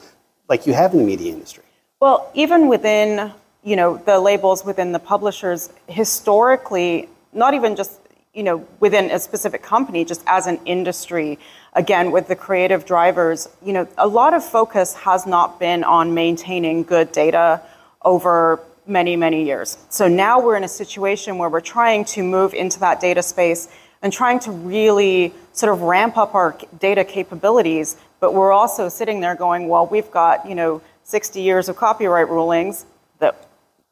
like 0.48 0.66
you 0.66 0.74
have 0.74 0.92
in 0.92 0.98
the 0.98 1.04
media 1.04 1.32
industry? 1.32 1.63
Well, 2.04 2.30
even 2.34 2.68
within, 2.68 3.32
you 3.62 3.76
know, 3.76 3.96
the 3.96 4.20
labels 4.20 4.62
within 4.62 4.92
the 4.92 4.98
publishers, 4.98 5.70
historically, 5.88 7.08
not 7.32 7.54
even 7.54 7.76
just 7.76 7.98
you 8.34 8.42
know, 8.42 8.68
within 8.78 9.10
a 9.10 9.18
specific 9.18 9.62
company, 9.62 10.04
just 10.04 10.22
as 10.26 10.46
an 10.46 10.60
industry, 10.66 11.38
again, 11.72 12.12
with 12.12 12.28
the 12.28 12.36
creative 12.36 12.84
drivers, 12.84 13.48
you 13.64 13.72
know, 13.72 13.88
a 13.96 14.06
lot 14.06 14.34
of 14.34 14.44
focus 14.44 14.92
has 14.92 15.24
not 15.26 15.58
been 15.58 15.82
on 15.82 16.12
maintaining 16.12 16.82
good 16.82 17.10
data 17.10 17.62
over 18.02 18.60
many, 18.86 19.16
many 19.16 19.42
years. 19.42 19.78
So 19.88 20.06
now 20.06 20.42
we're 20.42 20.56
in 20.56 20.64
a 20.64 20.68
situation 20.68 21.38
where 21.38 21.48
we're 21.48 21.62
trying 21.62 22.04
to 22.16 22.22
move 22.22 22.52
into 22.52 22.80
that 22.80 23.00
data 23.00 23.22
space 23.22 23.68
and 24.02 24.12
trying 24.12 24.40
to 24.40 24.50
really 24.50 25.32
sort 25.54 25.72
of 25.72 25.80
ramp 25.80 26.18
up 26.18 26.34
our 26.34 26.54
data 26.78 27.02
capabilities, 27.02 27.96
but 28.20 28.34
we're 28.34 28.52
also 28.52 28.90
sitting 28.90 29.20
there 29.20 29.34
going, 29.34 29.68
well, 29.68 29.86
we've 29.86 30.10
got, 30.10 30.46
you 30.46 30.54
know, 30.54 30.82
60 31.04 31.40
years 31.40 31.68
of 31.68 31.76
copyright 31.76 32.28
rulings 32.28 32.86
that 33.18 33.48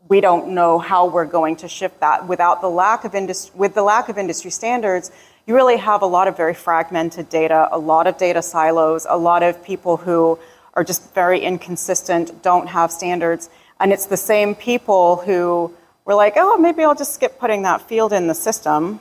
we 0.09 0.21
don't 0.21 0.49
know 0.49 0.78
how 0.78 1.07
we're 1.07 1.25
going 1.26 1.57
to 1.57 1.69
shift 1.69 2.00
that. 2.00 2.26
Without 2.26 2.61
the 2.61 2.69
lack 2.69 3.04
of 3.04 3.14
industry, 3.14 3.52
with 3.57 3.75
the 3.75 3.83
lack 3.83 4.09
of 4.09 4.19
industry 4.19 4.50
standards, 4.50 5.12
you 5.47 5.54
really 5.54 5.76
have 5.76 6.02
a 6.02 6.07
lot 6.07 6.26
of 6.26 6.37
very 6.37 6.54
fragmented 6.54 7.28
data, 7.28 7.69
a 7.71 7.78
lot 7.78 8.07
of 8.07 8.16
data 8.16 8.42
silos, 8.42 9.07
a 9.09 9.16
lot 9.16 9.42
of 9.42 9.62
people 9.62 9.97
who 9.97 10.38
are 10.75 10.85
just 10.85 11.14
very 11.14 11.40
inconsistent, 11.40 12.42
don't 12.42 12.69
have 12.69 12.90
standards. 12.90 13.50
And 13.78 13.92
it's 13.92 14.07
the 14.07 14.16
same 14.16 14.54
people 14.54 15.16
who 15.16 15.75
were 16.04 16.14
like, 16.14 16.35
oh, 16.37 16.57
maybe 16.57 16.83
I'll 16.83 16.95
just 16.95 17.14
skip 17.14 17.38
putting 17.38 17.62
that 17.62 17.83
field 17.83 18.12
in 18.12 18.26
the 18.26 18.35
system. 18.35 19.00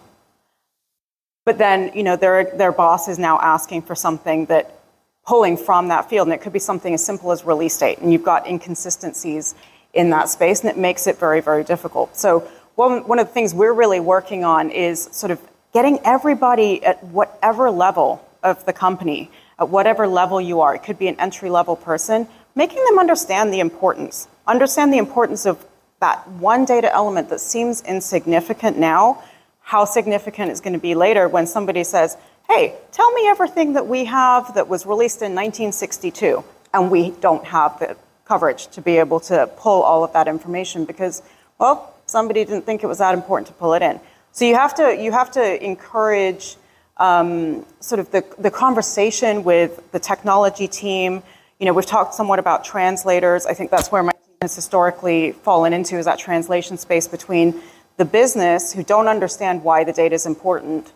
But 1.45 1.57
then, 1.57 1.91
you 1.95 2.03
know, 2.03 2.15
their, 2.15 2.43
their 2.43 2.71
boss 2.71 3.07
is 3.07 3.17
now 3.17 3.39
asking 3.39 3.83
for 3.83 3.95
something 3.95 4.47
that 4.47 4.80
pulling 5.25 5.57
from 5.57 5.87
that 5.89 6.09
field, 6.09 6.27
and 6.27 6.33
it 6.33 6.41
could 6.41 6.53
be 6.53 6.59
something 6.59 6.93
as 6.93 7.05
simple 7.05 7.31
as 7.31 7.43
release 7.43 7.77
date, 7.77 7.99
and 7.99 8.11
you've 8.11 8.23
got 8.23 8.47
inconsistencies 8.47 9.55
in 9.93 10.09
that 10.09 10.29
space, 10.29 10.61
and 10.61 10.69
it 10.69 10.77
makes 10.77 11.07
it 11.07 11.17
very, 11.17 11.41
very 11.41 11.63
difficult. 11.63 12.15
So 12.15 12.47
one, 12.75 13.07
one 13.07 13.19
of 13.19 13.27
the 13.27 13.33
things 13.33 13.53
we're 13.53 13.73
really 13.73 13.99
working 13.99 14.43
on 14.43 14.69
is 14.69 15.09
sort 15.11 15.31
of 15.31 15.39
getting 15.73 15.99
everybody 16.03 16.83
at 16.83 17.03
whatever 17.03 17.69
level 17.69 18.25
of 18.43 18.65
the 18.65 18.73
company, 18.73 19.29
at 19.59 19.69
whatever 19.69 20.07
level 20.07 20.41
you 20.41 20.61
are, 20.61 20.73
it 20.75 20.79
could 20.79 20.97
be 20.97 21.07
an 21.07 21.19
entry 21.19 21.49
level 21.49 21.75
person, 21.75 22.27
making 22.55 22.83
them 22.85 22.99
understand 22.99 23.53
the 23.53 23.59
importance, 23.59 24.27
understand 24.47 24.91
the 24.91 24.97
importance 24.97 25.45
of 25.45 25.63
that 25.99 26.27
one 26.27 26.65
data 26.65 26.91
element 26.93 27.29
that 27.29 27.39
seems 27.39 27.81
insignificant 27.81 28.77
now, 28.77 29.23
how 29.61 29.85
significant 29.85 30.49
it's 30.49 30.59
going 30.59 30.73
to 30.73 30.79
be 30.79 30.95
later 30.95 31.29
when 31.29 31.45
somebody 31.45 31.83
says, 31.83 32.17
hey, 32.51 32.75
tell 32.91 33.09
me 33.13 33.27
everything 33.27 33.73
that 33.73 33.87
we 33.87 34.03
have 34.05 34.55
that 34.55 34.67
was 34.67 34.85
released 34.85 35.21
in 35.21 35.33
1962, 35.33 36.43
and 36.73 36.91
we 36.91 37.11
don't 37.21 37.45
have 37.45 37.79
the 37.79 37.95
coverage 38.25 38.67
to 38.67 38.81
be 38.81 38.97
able 38.97 39.21
to 39.21 39.49
pull 39.55 39.81
all 39.81 40.03
of 40.03 40.11
that 40.11 40.27
information 40.27 40.83
because, 40.83 41.21
well, 41.59 41.93
somebody 42.05 42.43
didn't 42.43 42.65
think 42.65 42.83
it 42.83 42.87
was 42.87 42.97
that 42.97 43.13
important 43.13 43.47
to 43.47 43.53
pull 43.53 43.73
it 43.73 43.81
in. 43.81 43.99
So 44.33 44.43
you 44.43 44.55
have 44.55 44.75
to 44.75 45.01
you 45.01 45.11
have 45.11 45.31
to 45.31 45.63
encourage 45.63 46.57
um, 46.97 47.65
sort 47.79 47.99
of 47.99 48.11
the, 48.11 48.23
the 48.37 48.51
conversation 48.51 49.43
with 49.43 49.91
the 49.93 49.99
technology 49.99 50.67
team. 50.67 51.23
You 51.59 51.65
know, 51.67 51.73
we've 51.73 51.85
talked 51.85 52.13
somewhat 52.15 52.39
about 52.39 52.65
translators. 52.65 53.45
I 53.45 53.53
think 53.53 53.71
that's 53.71 53.91
where 53.91 54.03
my 54.03 54.11
team 54.11 54.35
has 54.41 54.55
historically 54.55 55.31
fallen 55.31 55.71
into 55.71 55.97
is 55.97 56.05
that 56.05 56.19
translation 56.19 56.77
space 56.77 57.07
between 57.07 57.61
the 57.95 58.05
business 58.05 58.73
who 58.73 58.83
don't 58.83 59.07
understand 59.07 59.63
why 59.63 59.83
the 59.83 59.93
data 59.93 60.15
is 60.15 60.25
important, 60.25 60.91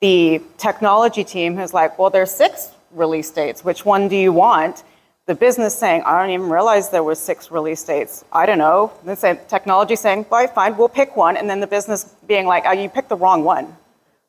the 0.00 0.40
technology 0.58 1.24
team 1.24 1.56
who's 1.56 1.74
like, 1.74 1.98
well, 1.98 2.10
there's 2.10 2.30
six 2.30 2.70
release 2.92 3.30
dates. 3.30 3.64
Which 3.64 3.84
one 3.84 4.08
do 4.08 4.16
you 4.16 4.32
want? 4.32 4.84
the 5.28 5.34
business 5.34 5.78
saying, 5.78 6.02
I 6.06 6.22
don't 6.22 6.30
even 6.30 6.48
realize 6.48 6.88
there 6.88 7.02
was 7.02 7.18
six 7.18 7.50
release 7.50 7.84
dates. 7.84 8.24
I 8.32 8.46
don't 8.46 8.56
know. 8.56 8.90
The 9.04 9.38
technology 9.46 9.94
saying, 9.94 10.24
well, 10.30 10.48
fine, 10.48 10.74
we'll 10.78 10.88
pick 10.88 11.16
one. 11.16 11.36
And 11.36 11.50
then 11.50 11.60
the 11.60 11.66
business 11.66 12.14
being 12.26 12.46
like, 12.46 12.64
oh, 12.66 12.72
you 12.72 12.88
picked 12.88 13.10
the 13.10 13.16
wrong 13.16 13.44
one, 13.44 13.76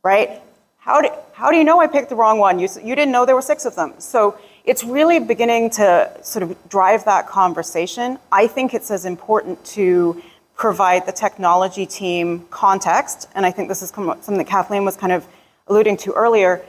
right? 0.03 0.41
How 0.77 1.01
do, 1.01 1.07
how 1.31 1.51
do 1.51 1.57
you 1.57 1.63
know 1.63 1.79
I 1.79 1.87
picked 1.87 2.09
the 2.09 2.17
wrong 2.17 2.37
one? 2.37 2.59
You, 2.59 2.67
you 2.83 2.95
didn't 2.95 3.13
know 3.13 3.25
there 3.25 3.35
were 3.35 3.41
six 3.41 3.63
of 3.63 3.75
them. 3.75 3.93
So 3.99 4.37
it's 4.65 4.83
really 4.83 5.19
beginning 5.19 5.69
to 5.71 6.11
sort 6.21 6.43
of 6.43 6.57
drive 6.67 7.05
that 7.05 7.27
conversation. 7.27 8.19
I 8.29 8.47
think 8.47 8.73
it's 8.73 8.91
as 8.91 9.05
important 9.05 9.63
to 9.77 10.21
provide 10.57 11.05
the 11.05 11.13
technology 11.13 11.85
team 11.85 12.45
context. 12.49 13.29
And 13.35 13.45
I 13.45 13.51
think 13.51 13.69
this 13.69 13.81
is 13.81 13.91
something 13.91 14.37
that 14.37 14.47
Kathleen 14.47 14.83
was 14.83 14.97
kind 14.97 15.13
of 15.13 15.25
alluding 15.69 15.97
to 15.97 16.13
earlier 16.13 16.63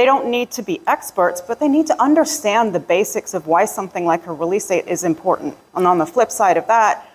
they 0.00 0.06
don't 0.06 0.30
need 0.30 0.50
to 0.52 0.62
be 0.62 0.80
experts, 0.86 1.42
but 1.42 1.60
they 1.60 1.68
need 1.68 1.86
to 1.88 2.02
understand 2.02 2.74
the 2.74 2.80
basics 2.80 3.34
of 3.34 3.46
why 3.46 3.66
something 3.66 4.06
like 4.06 4.26
a 4.26 4.32
release 4.32 4.66
date 4.66 4.86
is 4.86 5.04
important. 5.04 5.54
And 5.74 5.86
on 5.86 5.98
the 5.98 6.06
flip 6.06 6.30
side 6.30 6.56
of 6.56 6.66
that, 6.68 7.06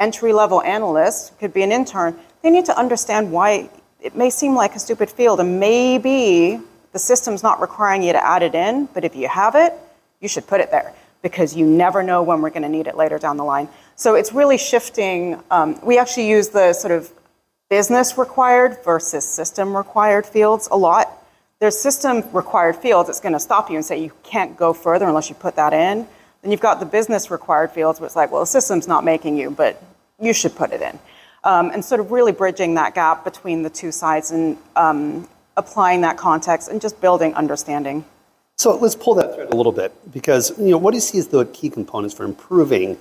entry 0.00 0.32
level 0.32 0.62
analysts 0.62 1.32
could 1.38 1.52
be 1.52 1.62
an 1.62 1.72
intern, 1.72 2.18
they 2.40 2.48
need 2.48 2.64
to 2.64 2.78
understand 2.78 3.30
why 3.30 3.68
it 4.00 4.16
may 4.16 4.30
seem 4.30 4.54
like 4.54 4.74
a 4.74 4.78
stupid 4.78 5.10
field 5.10 5.40
and 5.40 5.60
maybe 5.60 6.58
the 6.92 6.98
system's 6.98 7.42
not 7.42 7.60
requiring 7.60 8.02
you 8.02 8.14
to 8.14 8.26
add 8.26 8.42
it 8.42 8.54
in, 8.54 8.86
but 8.94 9.04
if 9.04 9.14
you 9.14 9.28
have 9.28 9.54
it, 9.54 9.74
you 10.20 10.28
should 10.28 10.46
put 10.46 10.62
it 10.62 10.70
there 10.70 10.94
because 11.20 11.54
you 11.54 11.66
never 11.66 12.02
know 12.02 12.22
when 12.22 12.40
we're 12.40 12.48
going 12.48 12.62
to 12.62 12.68
need 12.70 12.86
it 12.86 12.96
later 12.96 13.18
down 13.18 13.36
the 13.36 13.44
line. 13.44 13.68
So 13.94 14.14
it's 14.14 14.32
really 14.32 14.56
shifting. 14.56 15.38
Um, 15.50 15.78
we 15.82 15.98
actually 15.98 16.30
use 16.30 16.48
the 16.48 16.72
sort 16.72 16.92
of 16.92 17.12
business 17.72 18.18
required 18.18 18.76
versus 18.84 19.24
system 19.24 19.74
required 19.74 20.26
fields 20.26 20.68
a 20.70 20.76
lot 20.76 21.22
there's 21.62 21.78
system 21.78 22.22
required 22.32 22.74
fields 22.74 23.06
that's 23.06 23.20
going 23.20 23.32
to 23.32 23.38
stop 23.38 23.70
you 23.70 23.76
and 23.76 23.84
say 23.84 24.02
you 24.02 24.10
can't 24.24 24.56
go 24.56 24.72
further 24.72 25.06
unless 25.06 25.28
you 25.28 25.36
put 25.36 25.54
that 25.54 25.72
in. 25.72 26.08
Then 26.42 26.50
you've 26.50 26.60
got 26.60 26.80
the 26.80 26.86
business 26.86 27.30
required 27.30 27.70
fields 27.70 28.00
where 28.00 28.06
it's 28.08 28.16
like, 28.16 28.32
well, 28.32 28.40
the 28.40 28.46
system's 28.46 28.88
not 28.88 29.04
making 29.04 29.38
you, 29.38 29.48
but 29.48 29.80
you 30.20 30.32
should 30.32 30.56
put 30.56 30.72
it 30.72 30.82
in. 30.82 30.98
Um, 31.44 31.70
and 31.70 31.84
sort 31.84 32.00
of 32.00 32.10
really 32.10 32.32
bridging 32.32 32.74
that 32.74 32.96
gap 32.96 33.22
between 33.22 33.62
the 33.62 33.70
two 33.70 33.92
sides 33.92 34.32
and 34.32 34.58
um, 34.74 35.28
applying 35.56 36.00
that 36.00 36.16
context 36.16 36.68
and 36.68 36.80
just 36.80 37.00
building 37.00 37.32
understanding. 37.34 38.04
So 38.58 38.76
let's 38.76 38.96
pull 38.96 39.14
that 39.14 39.32
thread 39.36 39.52
a 39.52 39.56
little 39.56 39.70
bit 39.70 39.92
because 40.12 40.58
you 40.58 40.70
know 40.70 40.78
what 40.78 40.90
do 40.90 40.96
you 40.96 41.00
see 41.00 41.18
as 41.18 41.28
the 41.28 41.44
key 41.46 41.70
components 41.70 42.12
for 42.12 42.24
improving 42.24 42.98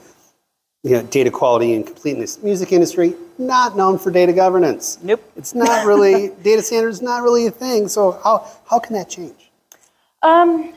you 0.84 0.92
know, 0.92 1.04
data 1.04 1.30
quality 1.30 1.74
and 1.74 1.86
completeness. 1.86 2.42
Music 2.42 2.72
industry, 2.72 3.16
not 3.38 3.78
known 3.78 4.00
for 4.00 4.10
data 4.10 4.34
governance. 4.34 4.98
Nope. 5.04 5.24
It's 5.36 5.54
not 5.54 5.86
really, 5.86 6.30
data 6.44 6.62
standards 6.62 7.02
not 7.02 7.24
really 7.24 7.46
a 7.46 7.52
thing. 7.52 7.88
So 7.88 8.20
how, 8.24 8.48
how 8.70 8.80
can 8.80 8.96
that 8.96 9.10
change? 9.10 9.52
Um, 10.24 10.74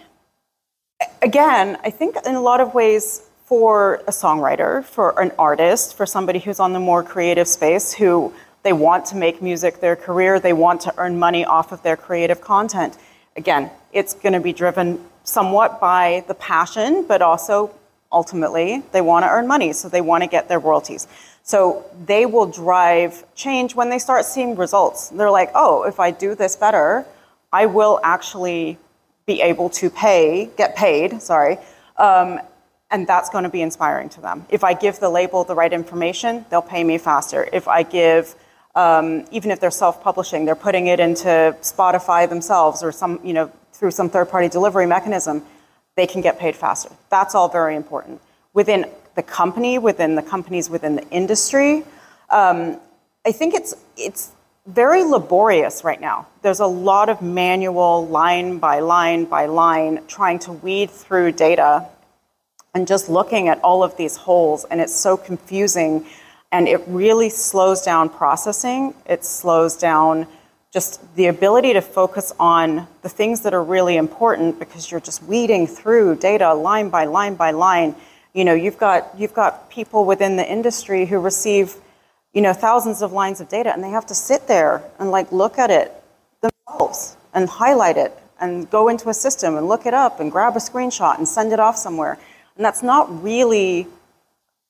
again, 1.23 1.79
I 1.83 1.91
think 1.91 2.17
in 2.27 2.35
a 2.35 2.41
lot 2.41 2.61
of 2.61 2.75
ways 2.75 3.29
for 3.47 3.97
a 4.07 4.11
songwriter, 4.11 4.85
for 4.85 5.21
an 5.21 5.33
artist, 5.39 5.97
for 5.97 6.07
somebody 6.07 6.39
who's 6.39 6.61
on 6.61 6.73
the 6.73 6.81
more 6.81 7.03
creative 7.03 7.47
space 7.47 7.93
who 7.93 8.33
they 8.63 8.73
want 8.73 9.05
to 9.07 9.17
make 9.17 9.43
music 9.43 9.81
their 9.81 9.97
career, 9.97 10.41
they 10.41 10.55
want 10.55 10.81
to 10.83 10.95
earn 10.97 11.19
money 11.19 11.45
off 11.45 11.73
of 11.73 11.83
their 11.83 11.97
creative 11.97 12.41
content. 12.41 12.97
Again, 13.37 13.71
it's 13.93 14.15
going 14.15 14.33
to 14.33 14.41
be 14.41 14.53
driven 14.53 15.05
somewhat 15.25 15.81
by 15.81 16.25
the 16.29 16.35
passion, 16.35 17.05
but 17.07 17.21
also 17.21 17.75
ultimately. 18.15 18.83
They 18.93 19.03
want 19.03 19.25
to 19.25 19.29
earn 19.29 19.47
money, 19.47 19.73
so 19.75 19.89
they 19.89 20.01
want 20.01 20.23
to 20.23 20.29
get 20.29 20.49
their 20.49 20.61
royalties. 20.61 21.07
So 21.43 21.85
they 22.07 22.25
will 22.25 22.47
drive 22.47 23.13
change 23.35 23.75
when 23.75 23.91
they 23.91 23.99
start 23.99 24.25
seeing 24.25 24.57
results. 24.57 25.11
They're 25.11 25.31
like, 25.31 25.51
oh, 25.55 25.83
if 25.83 26.01
I 26.01 26.11
do 26.11 26.35
this 26.35 26.57
better, 26.57 27.05
I 27.53 27.67
will 27.67 28.01
actually 28.03 28.79
be 29.27 29.43
able 29.43 29.69
to 29.71 29.91
pay, 29.91 30.51
get 30.57 30.77
paid, 30.77 31.21
sorry, 31.21 31.59
um, 31.99 32.41
and 32.91 33.07
that's 33.07 33.31
going 33.31 33.45
to 33.45 33.51
be 33.51 33.63
inspiring 33.63 34.09
to 34.11 34.21
them. 34.21 34.47
If 34.49 34.63
I 34.65 34.75
give 34.75 35.01
the 35.01 35.09
label 35.09 35.45
the 35.45 35.55
right 35.55 35.73
information, 35.73 36.45
they'll 36.49 36.63
pay 36.63 36.85
me 36.85 36.99
faster. 36.99 37.49
If 37.53 37.67
I 37.69 37.83
give, 37.83 38.35
um, 38.75 39.27
even 39.31 39.51
if 39.51 39.61
they're 39.61 39.71
self-publishing, 39.71 40.45
they're 40.45 40.55
putting 40.55 40.87
it 40.87 41.01
into 41.01 41.57
Spotify 41.61 42.29
themselves 42.29 42.83
or 42.83 42.93
some, 42.93 43.21
you 43.25 43.33
know, 43.33 43.51
through 43.73 43.91
some 43.91 44.09
third-party 44.09 44.49
delivery 44.49 44.87
mechanism 44.87 45.43
they 45.97 46.07
can 46.07 46.21
get 46.21 46.39
paid 46.39 46.57
faster. 46.57 46.91
That's 47.11 47.35
all 47.35 47.49
very 47.49 47.77
important. 47.77 48.21
Within 48.53 48.87
the 49.15 49.23
company, 49.23 49.79
within 49.79 50.15
the 50.15 50.23
companies 50.23 50.69
within 50.69 50.97
the 50.97 51.09
industry, 51.11 51.85
um, 52.31 52.79
I 53.25 53.33
think 53.33 53.55
it's 53.55 53.75
it's 53.97 54.33
very 54.67 55.05
laborious 55.05 55.85
right 55.85 56.01
now. 56.01 56.27
There's 56.43 56.61
a 56.61 56.67
lot 56.67 57.09
of 57.09 57.21
manual, 57.23 58.07
line 58.07 58.59
by 58.59 58.81
line 58.81 59.25
by 59.27 59.47
line, 59.47 60.01
trying 60.09 60.39
to 60.41 60.53
weed 60.53 60.91
through 60.91 61.33
data 61.33 61.87
and 62.75 62.87
just 62.87 63.09
looking 63.09 63.49
at 63.49 63.63
all 63.63 63.85
of 63.85 63.97
these 63.97 64.17
holes, 64.17 64.65
and 64.65 64.81
it's 64.81 64.95
so 64.95 65.17
confusing. 65.17 66.07
And 66.51 66.69
it 66.69 66.83
really 66.87 67.31
slows 67.31 67.83
down 67.83 68.09
processing. 68.09 68.95
It 69.07 69.25
slows 69.25 69.77
down 69.77 70.29
just 70.75 71.01
the 71.15 71.29
ability 71.29 71.73
to 71.73 71.81
focus 71.81 72.33
on 72.41 72.89
the 73.03 73.09
things 73.09 73.43
that 73.43 73.55
are 73.55 73.63
really 73.63 73.97
important 73.97 74.59
because 74.59 74.91
you're 74.91 75.01
just 75.01 75.23
weeding 75.23 75.69
through 75.69 76.17
data 76.17 76.53
line 76.53 76.91
by 76.91 77.05
line 77.05 77.37
by 77.37 77.53
line. 77.53 77.95
You 78.33 78.45
know, 78.45 78.55
you've 78.55 78.77
got 78.77 79.09
you've 79.17 79.35
got 79.35 79.71
people 79.71 80.05
within 80.05 80.35
the 80.37 80.45
industry 80.45 81.07
who 81.07 81.21
receive, 81.21 81.77
you 82.33 82.43
know, 82.43 82.53
thousands 82.53 83.03
of 83.03 83.13
lines 83.13 83.41
of 83.41 83.49
data 83.49 83.73
and 83.73 83.85
they 83.85 83.91
have 83.91 84.07
to 84.07 84.17
sit 84.17 84.49
there 84.49 84.83
and 84.99 85.13
like 85.13 85.31
look 85.31 85.59
at 85.59 85.71
it 85.71 85.93
themselves 86.41 87.17
and 87.33 87.49
highlight 87.49 87.97
it 87.97 88.13
and 88.41 88.69
go 88.69 88.89
into 88.89 89.09
a 89.09 89.15
system 89.15 89.57
and 89.57 89.69
look 89.69 89.87
it 89.87 89.95
up 89.95 90.19
and 90.19 90.33
grab 90.33 90.57
a 90.57 90.59
screenshot 90.59 91.19
and 91.19 91.29
send 91.29 91.53
it 91.53 91.61
off 91.61 91.77
somewhere. 91.77 92.19
And 92.57 92.65
that's 92.65 92.83
not 92.83 93.23
really 93.23 93.87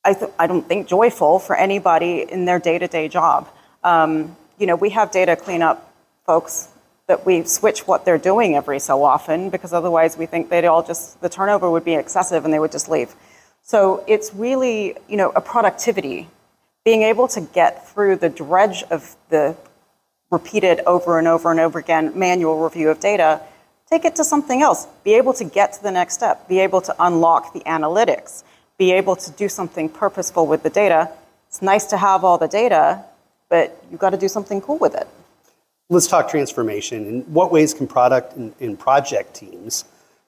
I, 0.05 0.13
th- 0.13 0.33
I 0.39 0.47
don't 0.47 0.69
think 0.69 0.87
joyful 0.87 1.39
for 1.39 1.57
anybody 1.57 2.27
in 2.31 2.45
their 2.45 2.59
day-to-day 2.59 3.09
job. 3.09 3.49
Um, 3.83 4.37
you 4.59 4.67
know, 4.67 4.77
we 4.77 4.91
have 4.91 5.11
data 5.11 5.35
cleanup 5.35 5.93
folks 6.27 6.69
that 7.07 7.27
we 7.27 7.45
switch 7.45 7.87
what 7.87 8.05
they're 8.05 8.19
doing 8.19 8.55
every 8.55 8.79
so 8.79 9.05
often 9.05 9.51
because 9.51 9.73
otherwise 9.73 10.17
we 10.17 10.27
think 10.27 10.49
they'd 10.49 10.65
all 10.65 10.83
just 10.83 11.21
the 11.21 11.29
turnover 11.29 11.71
would 11.71 11.85
be 11.85 11.95
excessive 11.95 12.45
and 12.45 12.55
they 12.55 12.59
would 12.59 12.73
just 12.73 12.89
leave. 12.89 13.15
So 13.63 14.05
it's 14.07 14.35
really, 14.35 14.97
you 15.09 15.17
know, 15.17 15.31
a 15.31 15.41
productivity. 15.41 16.29
Being 16.85 17.03
able 17.03 17.29
to 17.29 17.41
get 17.41 17.89
through 17.89 18.17
the 18.17 18.29
dredge 18.29 18.83
of 18.85 19.17
the 19.29 19.57
repeated 20.31 20.81
over 20.87 21.19
and 21.19 21.29
over 21.29 21.51
and 21.51 21.61
over 21.61 21.79
again 21.79 22.19
manual 22.19 22.63
review 22.63 22.89
of 22.89 23.01
data, 23.01 23.41
take 23.89 24.05
it 24.05 24.17
to 24.17 24.25
something 24.25 24.63
else. 24.63 24.87
Be 25.05 25.15
able 25.15 25.35
to 25.35 25.45
get 25.45 25.75
to 25.75 25.83
the 25.83 25.91
next 25.91 26.15
step, 26.15 26.49
be 26.49 26.59
able 26.61 26.81
to 26.83 26.95
unlock 26.99 27.53
the 27.53 27.61
analytics, 27.61 28.45
be 28.79 28.93
able 28.93 29.17
to 29.17 29.31
do 29.31 29.49
something 29.49 29.89
purposeful 29.89 30.47
with 30.47 30.63
the 30.63 30.71
data. 30.71 31.11
It's 31.49 31.63
nice 31.63 31.85
to 31.87 31.97
have 31.97 32.25
all 32.25 32.39
the 32.39 32.49
data, 32.49 33.05
but 33.49 33.83
you've 33.91 34.01
got 34.01 34.11
to 34.11 34.19
do 34.19 34.29
something 34.29 34.61
cool 34.61 34.79
with 34.79 34.95
it 34.95 35.07
let's 35.91 36.07
talk 36.07 36.29
transformation. 36.29 37.07
In 37.07 37.21
what 37.23 37.53
ways 37.53 37.75
can 37.75 37.87
product 37.87 38.37
and, 38.37 38.55
and 38.61 38.79
project 38.79 39.35
teams 39.35 39.85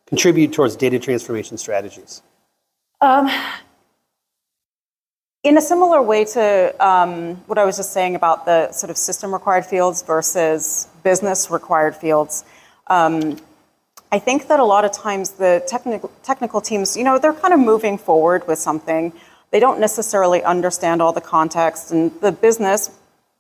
contribute 0.06 0.52
towards 0.52 0.76
data 0.76 0.98
transformation 0.98 1.58
strategies? 1.58 2.22
Um, 3.00 3.28
in 5.42 5.56
a 5.56 5.60
similar 5.60 6.02
way 6.02 6.24
to 6.24 6.74
um, 6.84 7.36
what 7.46 7.58
I 7.58 7.64
was 7.64 7.76
just 7.76 7.92
saying 7.92 8.16
about 8.16 8.46
the 8.46 8.72
sort 8.72 8.90
of 8.90 8.96
system 8.96 9.32
required 9.32 9.66
fields 9.66 10.02
versus 10.02 10.88
business 11.02 11.50
required 11.50 11.94
fields, 11.94 12.44
um, 12.88 13.38
I 14.12 14.18
think 14.18 14.48
that 14.48 14.60
a 14.60 14.64
lot 14.64 14.84
of 14.84 14.92
times 14.92 15.32
the 15.32 15.62
technical 15.66 16.10
technical 16.22 16.60
teams, 16.60 16.96
you 16.96 17.04
know, 17.04 17.18
they're 17.18 17.32
kind 17.32 17.52
of 17.52 17.60
moving 17.60 17.98
forward 17.98 18.46
with 18.46 18.58
something. 18.58 19.12
they 19.50 19.60
don't 19.60 19.80
necessarily 19.80 20.42
understand 20.42 21.00
all 21.00 21.12
the 21.12 21.20
context. 21.20 21.90
And 21.90 22.12
the 22.20 22.32
business, 22.32 22.90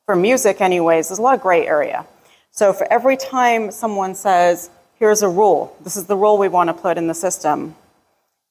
for 0.06 0.14
music, 0.14 0.60
anyways, 0.60 1.08
there's 1.08 1.18
a 1.18 1.22
lot 1.22 1.34
of 1.34 1.42
gray 1.42 1.66
area. 1.66 2.06
So 2.52 2.72
for 2.72 2.90
every 2.90 3.16
time 3.16 3.72
someone 3.72 4.14
says, 4.14 4.70
here's 4.98 5.20
a 5.22 5.28
rule, 5.28 5.76
this 5.82 5.96
is 5.96 6.06
the 6.06 6.16
rule 6.16 6.38
we 6.38 6.48
want 6.48 6.68
to 6.68 6.74
put 6.74 6.96
in 6.96 7.08
the 7.08 7.14
system, 7.14 7.74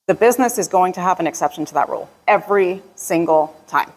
the 0.06 0.14
business 0.14 0.58
is 0.58 0.68
going 0.68 0.92
to 0.92 1.00
have 1.00 1.18
an 1.18 1.26
exception 1.26 1.64
to 1.64 1.74
that 1.74 1.88
rule 1.88 2.08
every 2.28 2.82
single 2.94 3.56
time. 3.66 3.90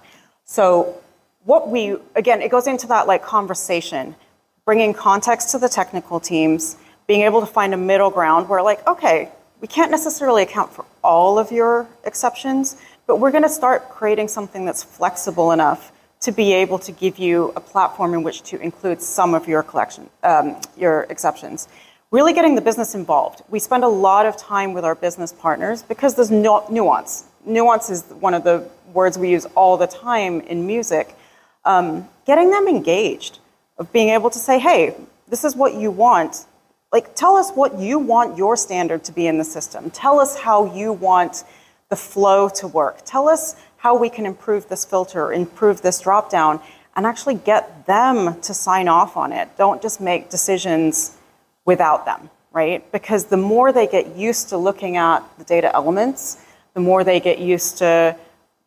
So 0.45 0.95
what 1.43 1.69
we, 1.69 1.97
again, 2.15 2.41
it 2.41 2.49
goes 2.49 2.65
into 2.65 2.87
that 2.87 3.07
like 3.07 3.23
conversation, 3.23 4.15
bringing 4.65 4.93
context 4.93 5.51
to 5.51 5.59
the 5.59 5.69
technical 5.69 6.19
teams, 6.19 6.77
being 7.07 7.21
able 7.21 7.41
to 7.41 7.45
find 7.45 7.73
a 7.73 7.77
middle 7.77 8.09
ground 8.09 8.47
where 8.47 8.63
like, 8.63 8.87
okay, 8.87 9.29
we 9.59 9.67
can't 9.67 9.91
necessarily 9.91 10.43
account 10.43 10.71
for 10.71 10.85
all 11.03 11.37
of 11.37 11.51
your 11.51 11.85
exceptions, 12.05 12.77
but 13.05 13.17
we're 13.17 13.31
going 13.31 13.43
to 13.43 13.49
start 13.49 13.89
creating 13.89 14.29
something 14.29 14.65
that's 14.65 14.81
flexible 14.81 15.51
enough 15.51 15.91
to 16.21 16.31
be 16.31 16.53
able 16.53 16.79
to 16.79 16.91
give 16.91 17.17
you 17.17 17.53
a 17.55 17.61
platform 17.61 18.13
in 18.13 18.23
which 18.23 18.43
to 18.43 18.59
include 18.59 19.01
some 19.01 19.33
of 19.33 19.47
your 19.47 19.63
collection, 19.63 20.09
um, 20.23 20.59
your 20.77 21.03
exceptions. 21.09 21.67
Really 22.11 22.33
getting 22.33 22.55
the 22.55 22.61
business 22.61 22.95
involved. 22.95 23.41
We 23.49 23.59
spend 23.59 23.83
a 23.83 23.87
lot 23.87 24.25
of 24.25 24.35
time 24.35 24.73
with 24.73 24.83
our 24.83 24.95
business 24.95 25.31
partners 25.31 25.83
because 25.83 26.15
there's 26.15 26.31
no 26.31 26.65
nuance. 26.69 27.25
Nuance 27.45 27.89
is 27.89 28.03
one 28.19 28.33
of 28.33 28.43
the 28.43 28.67
words 28.93 29.17
we 29.17 29.29
use 29.29 29.45
all 29.55 29.77
the 29.77 29.87
time 29.87 30.41
in 30.41 30.65
music. 30.65 31.15
Um, 31.65 32.09
getting 32.25 32.49
them 32.49 32.67
engaged, 32.67 33.39
of 33.77 33.91
being 33.93 34.09
able 34.09 34.29
to 34.29 34.39
say, 34.39 34.59
hey, 34.59 34.95
this 35.29 35.43
is 35.43 35.55
what 35.55 35.75
you 35.75 35.89
want. 35.89 36.45
Like, 36.91 37.15
tell 37.15 37.35
us 37.37 37.51
what 37.51 37.79
you 37.79 37.99
want 37.99 38.37
your 38.37 38.57
standard 38.57 39.03
to 39.05 39.11
be 39.11 39.27
in 39.27 39.37
the 39.37 39.43
system. 39.43 39.89
Tell 39.91 40.19
us 40.19 40.37
how 40.37 40.73
you 40.75 40.91
want 40.91 41.43
the 41.89 41.95
flow 41.95 42.49
to 42.49 42.67
work. 42.67 43.01
Tell 43.05 43.29
us 43.29 43.55
how 43.79 43.97
we 43.97 44.09
can 44.09 44.25
improve 44.25 44.67
this 44.69 44.85
filter, 44.85 45.33
improve 45.33 45.81
this 45.81 46.01
dropdown, 46.01 46.61
and 46.95 47.05
actually 47.05 47.35
get 47.35 47.85
them 47.85 48.39
to 48.41 48.53
sign 48.53 48.87
off 48.87 49.15
on 49.15 49.31
it. 49.31 49.47
Don't 49.57 49.81
just 49.81 50.01
make 50.01 50.29
decisions 50.29 51.17
without 51.65 52.05
them, 52.05 52.29
right? 52.51 52.89
Because 52.91 53.25
the 53.25 53.37
more 53.37 53.71
they 53.71 53.87
get 53.87 54.15
used 54.15 54.49
to 54.49 54.57
looking 54.57 54.97
at 54.97 55.19
the 55.37 55.45
data 55.45 55.73
elements, 55.73 56.43
the 56.73 56.81
more 56.81 57.03
they 57.03 57.19
get 57.19 57.39
used 57.39 57.77
to 57.77 58.15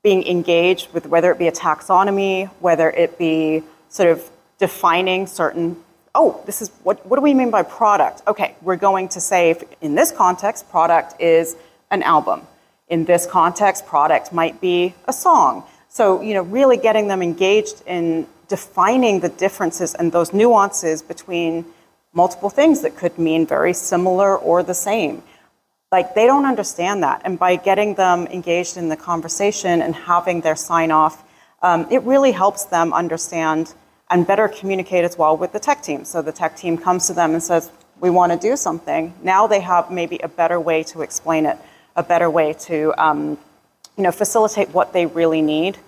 being 0.02 0.26
engaged 0.26 0.92
with 0.94 1.06
whether 1.06 1.30
it 1.30 1.38
be 1.38 1.46
a 1.46 1.52
taxonomy, 1.52 2.48
whether 2.60 2.90
it 2.90 3.18
be 3.18 3.62
sort 3.88 4.08
of 4.08 4.28
defining 4.58 5.26
certain, 5.26 5.76
oh, 6.14 6.42
this 6.46 6.62
is 6.62 6.70
what, 6.82 7.04
what 7.06 7.16
do 7.16 7.22
we 7.22 7.34
mean 7.34 7.50
by 7.50 7.62
product? 7.62 8.22
Okay, 8.26 8.56
we're 8.62 8.76
going 8.76 9.08
to 9.10 9.20
say, 9.20 9.60
in 9.82 9.94
this 9.94 10.10
context, 10.10 10.70
product 10.70 11.20
is 11.20 11.54
an 11.90 12.02
album. 12.02 12.46
In 12.92 13.06
this 13.06 13.24
context, 13.24 13.86
product 13.86 14.34
might 14.34 14.60
be 14.60 14.94
a 15.06 15.14
song. 15.14 15.64
So, 15.88 16.20
you 16.20 16.34
know, 16.34 16.42
really 16.42 16.76
getting 16.76 17.08
them 17.08 17.22
engaged 17.22 17.82
in 17.86 18.26
defining 18.48 19.20
the 19.20 19.30
differences 19.30 19.94
and 19.94 20.12
those 20.12 20.34
nuances 20.34 21.00
between 21.00 21.64
multiple 22.12 22.50
things 22.50 22.82
that 22.82 22.94
could 22.94 23.16
mean 23.16 23.46
very 23.46 23.72
similar 23.72 24.36
or 24.36 24.62
the 24.62 24.74
same. 24.74 25.22
Like, 25.90 26.14
they 26.14 26.26
don't 26.26 26.44
understand 26.44 27.02
that. 27.02 27.22
And 27.24 27.38
by 27.38 27.56
getting 27.56 27.94
them 27.94 28.26
engaged 28.26 28.76
in 28.76 28.90
the 28.90 28.96
conversation 28.98 29.80
and 29.80 29.94
having 29.94 30.42
their 30.42 30.54
sign 30.54 30.90
off, 30.90 31.24
um, 31.62 31.86
it 31.90 32.02
really 32.02 32.32
helps 32.32 32.66
them 32.66 32.92
understand 32.92 33.72
and 34.10 34.26
better 34.26 34.48
communicate 34.48 35.02
as 35.02 35.16
well 35.16 35.34
with 35.34 35.54
the 35.54 35.60
tech 35.60 35.82
team. 35.82 36.04
So 36.04 36.20
the 36.20 36.32
tech 36.32 36.58
team 36.58 36.76
comes 36.76 37.06
to 37.06 37.14
them 37.14 37.32
and 37.32 37.42
says, 37.42 37.70
We 38.00 38.10
want 38.10 38.32
to 38.32 38.38
do 38.38 38.54
something. 38.54 39.14
Now 39.22 39.46
they 39.46 39.60
have 39.60 39.90
maybe 39.90 40.18
a 40.18 40.28
better 40.28 40.60
way 40.60 40.82
to 40.92 41.00
explain 41.00 41.46
it, 41.46 41.56
a 41.96 42.02
better 42.02 42.30
way 42.30 42.52
to 42.54 42.92
um, 43.02 43.38
you 43.96 44.02
know, 44.02 44.12
facilitate 44.12 44.70
what 44.70 44.92
they 44.92 45.06
really 45.06 45.42
need. 45.42 45.78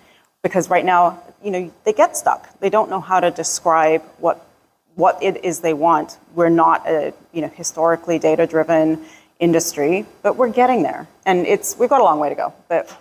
Because 0.42 0.68
right 0.68 0.84
now, 0.84 1.22
you 1.42 1.50
know, 1.50 1.72
they 1.84 1.92
get 1.92 2.16
stuck. 2.16 2.58
They 2.60 2.70
don't 2.70 2.90
know 2.90 3.00
how 3.00 3.20
to 3.20 3.30
describe 3.30 4.02
what 4.18 4.46
what 4.94 5.20
it 5.22 5.44
is 5.44 5.60
they 5.60 5.74
want. 5.74 6.18
We're 6.34 6.50
not 6.50 6.86
a 6.86 7.12
you 7.32 7.40
know 7.40 7.48
historically 7.48 8.18
data 8.18 8.46
driven 8.46 9.04
industry, 9.40 10.06
but 10.22 10.36
we're 10.36 10.50
getting 10.50 10.82
there, 10.82 11.08
and 11.26 11.46
it's 11.46 11.76
we've 11.78 11.88
got 11.88 12.00
a 12.00 12.04
long 12.04 12.20
way 12.20 12.28
to 12.28 12.34
go, 12.34 12.52
but 12.68 12.94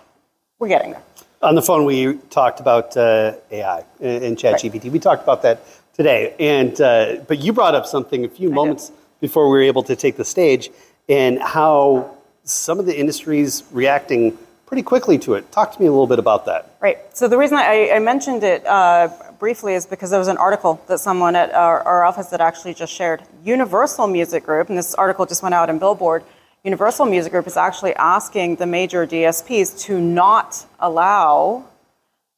we're 0.58 0.68
getting 0.68 0.92
there. 0.92 1.02
On 1.42 1.54
the 1.54 1.62
phone, 1.62 1.84
we 1.84 2.14
talked 2.30 2.60
about 2.60 2.96
uh, 2.96 3.34
AI 3.50 3.84
and 4.00 4.36
ChatGPT. 4.36 4.84
Right. 4.84 4.92
We 4.92 4.98
talked 4.98 5.22
about 5.22 5.42
that 5.42 5.60
today, 5.92 6.34
and 6.40 6.80
uh, 6.80 7.16
but 7.28 7.40
you 7.40 7.52
brought 7.52 7.74
up 7.74 7.86
something 7.86 8.24
a 8.24 8.28
few 8.28 8.50
I 8.50 8.54
moments 8.54 8.88
did. 8.88 8.98
before 9.20 9.50
we 9.50 9.58
were 9.58 9.64
able 9.64 9.82
to 9.82 9.94
take 9.94 10.16
the 10.16 10.24
stage, 10.24 10.70
and 11.10 11.40
how 11.40 12.13
some 12.44 12.78
of 12.78 12.86
the 12.86 12.98
industries 12.98 13.64
reacting 13.72 14.38
pretty 14.66 14.82
quickly 14.82 15.18
to 15.18 15.34
it. 15.34 15.50
Talk 15.52 15.72
to 15.74 15.80
me 15.80 15.86
a 15.86 15.90
little 15.90 16.06
bit 16.06 16.18
about 16.18 16.46
that. 16.46 16.76
Right. 16.80 16.98
So 17.16 17.28
the 17.28 17.38
reason 17.38 17.58
I, 17.58 17.90
I 17.90 17.98
mentioned 17.98 18.42
it 18.44 18.66
uh, 18.66 19.08
briefly 19.38 19.74
is 19.74 19.86
because 19.86 20.10
there 20.10 20.18
was 20.18 20.28
an 20.28 20.36
article 20.36 20.82
that 20.88 21.00
someone 21.00 21.36
at 21.36 21.52
our, 21.52 21.82
our, 21.82 22.04
office 22.04 22.28
that 22.28 22.40
actually 22.40 22.74
just 22.74 22.92
shared. 22.92 23.22
Universal 23.44 24.06
Music 24.08 24.44
Group, 24.44 24.68
and 24.68 24.78
this 24.78 24.94
article 24.94 25.26
just 25.26 25.42
went 25.42 25.54
out 25.54 25.70
in 25.70 25.78
Billboard. 25.78 26.24
Universal 26.64 27.06
Music 27.06 27.30
Group 27.30 27.46
is 27.46 27.56
actually 27.56 27.94
asking 27.96 28.56
the 28.56 28.66
major 28.66 29.06
DSPs 29.06 29.78
to 29.80 30.00
not 30.00 30.64
allow 30.80 31.64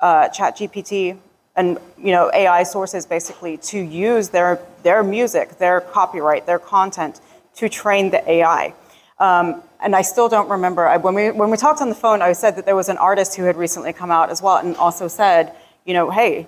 uh, 0.00 0.28
ChatGPT 0.28 1.16
and 1.54 1.78
you 1.96 2.12
know 2.12 2.30
AI 2.34 2.62
sources 2.64 3.06
basically 3.06 3.56
to 3.56 3.78
use 3.78 4.28
their 4.28 4.60
their 4.82 5.02
music, 5.02 5.58
their 5.58 5.80
copyright, 5.80 6.44
their 6.44 6.58
content 6.58 7.20
to 7.54 7.68
train 7.68 8.10
the 8.10 8.28
AI. 8.30 8.74
Um, 9.18 9.62
and 9.80 9.94
I 9.96 10.02
still 10.02 10.28
don't 10.28 10.48
remember. 10.48 10.86
I, 10.86 10.96
when, 10.96 11.14
we, 11.14 11.30
when 11.30 11.50
we 11.50 11.56
talked 11.56 11.80
on 11.80 11.88
the 11.88 11.94
phone, 11.94 12.22
I 12.22 12.32
said 12.32 12.56
that 12.56 12.66
there 12.66 12.76
was 12.76 12.88
an 12.88 12.98
artist 12.98 13.36
who 13.36 13.44
had 13.44 13.56
recently 13.56 13.92
come 13.92 14.10
out 14.10 14.30
as 14.30 14.42
well 14.42 14.56
and 14.56 14.76
also 14.76 15.08
said, 15.08 15.52
you 15.84 15.94
know, 15.94 16.10
hey, 16.10 16.46